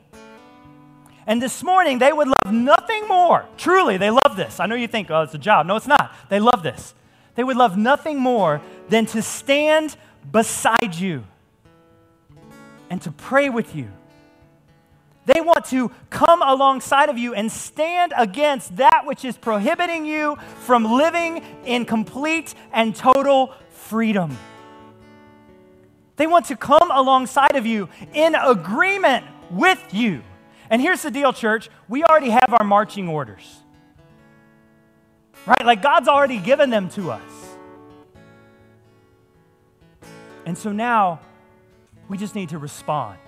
And 1.28 1.42
this 1.42 1.64
morning, 1.64 2.00
they 2.00 2.12
would 2.12 2.28
love 2.28 2.54
nothing 2.54 3.08
more. 3.08 3.46
Truly, 3.58 3.98
they 3.98 4.10
love 4.10 4.36
this. 4.36 4.60
I 4.60 4.66
know 4.66 4.76
you 4.76 4.88
think, 4.88 5.12
oh, 5.12 5.22
it's 5.22 5.34
a 5.34 5.38
job. 5.40 5.66
No, 5.66 5.76
it's 5.76 5.88
not. 5.88 6.14
They 6.30 6.40
love 6.40 6.64
this. 6.64 6.94
They 7.36 7.44
would 7.44 7.58
love 7.58 7.78
nothing 7.78 8.20
more 8.20 8.62
than 8.90 9.06
to 9.08 9.22
stand 9.22 9.96
beside 10.32 10.96
you 10.96 11.24
and 12.90 13.02
to 13.04 13.12
pray 13.12 13.50
with 13.50 13.76
you. 13.76 13.88
They 15.26 15.40
want 15.40 15.66
to 15.66 15.92
come 16.10 16.42
alongside 16.42 17.10
of 17.10 17.18
you 17.18 17.34
and 17.36 17.52
stand 17.52 18.14
against 18.18 18.78
that 18.78 19.04
which 19.06 19.24
is 19.24 19.38
prohibiting 19.38 20.06
you 20.06 20.36
from 20.62 20.84
living 20.84 21.44
in 21.64 21.86
complete 21.86 22.56
and 22.74 22.96
total 22.96 23.54
freedom. 23.70 24.36
They 26.16 26.26
want 26.28 26.48
to 26.48 26.56
come 26.56 26.90
alongside 26.92 27.56
of 27.56 27.66
you 27.66 27.88
in 28.14 28.36
agreement 28.36 29.26
with 29.52 29.82
you 29.94 30.24
and 30.72 30.82
here's 30.82 31.04
the 31.04 31.12
deal, 31.12 31.34
church 31.34 31.70
we 31.88 32.04
already 32.04 32.32
have 32.32 32.56
our 32.58 32.66
marching 32.66 33.08
orders, 33.08 33.60
right? 35.46 35.64
Like 35.64 35.84
God's 35.84 36.08
already 36.08 36.40
given 36.40 36.72
them 36.72 36.90
to 36.90 37.12
us. 37.12 37.22
And 40.46 40.58
so 40.58 40.72
now 40.72 41.20
we 42.08 42.18
just 42.18 42.34
need 42.34 42.50
to 42.50 42.58
respond. 42.58 43.20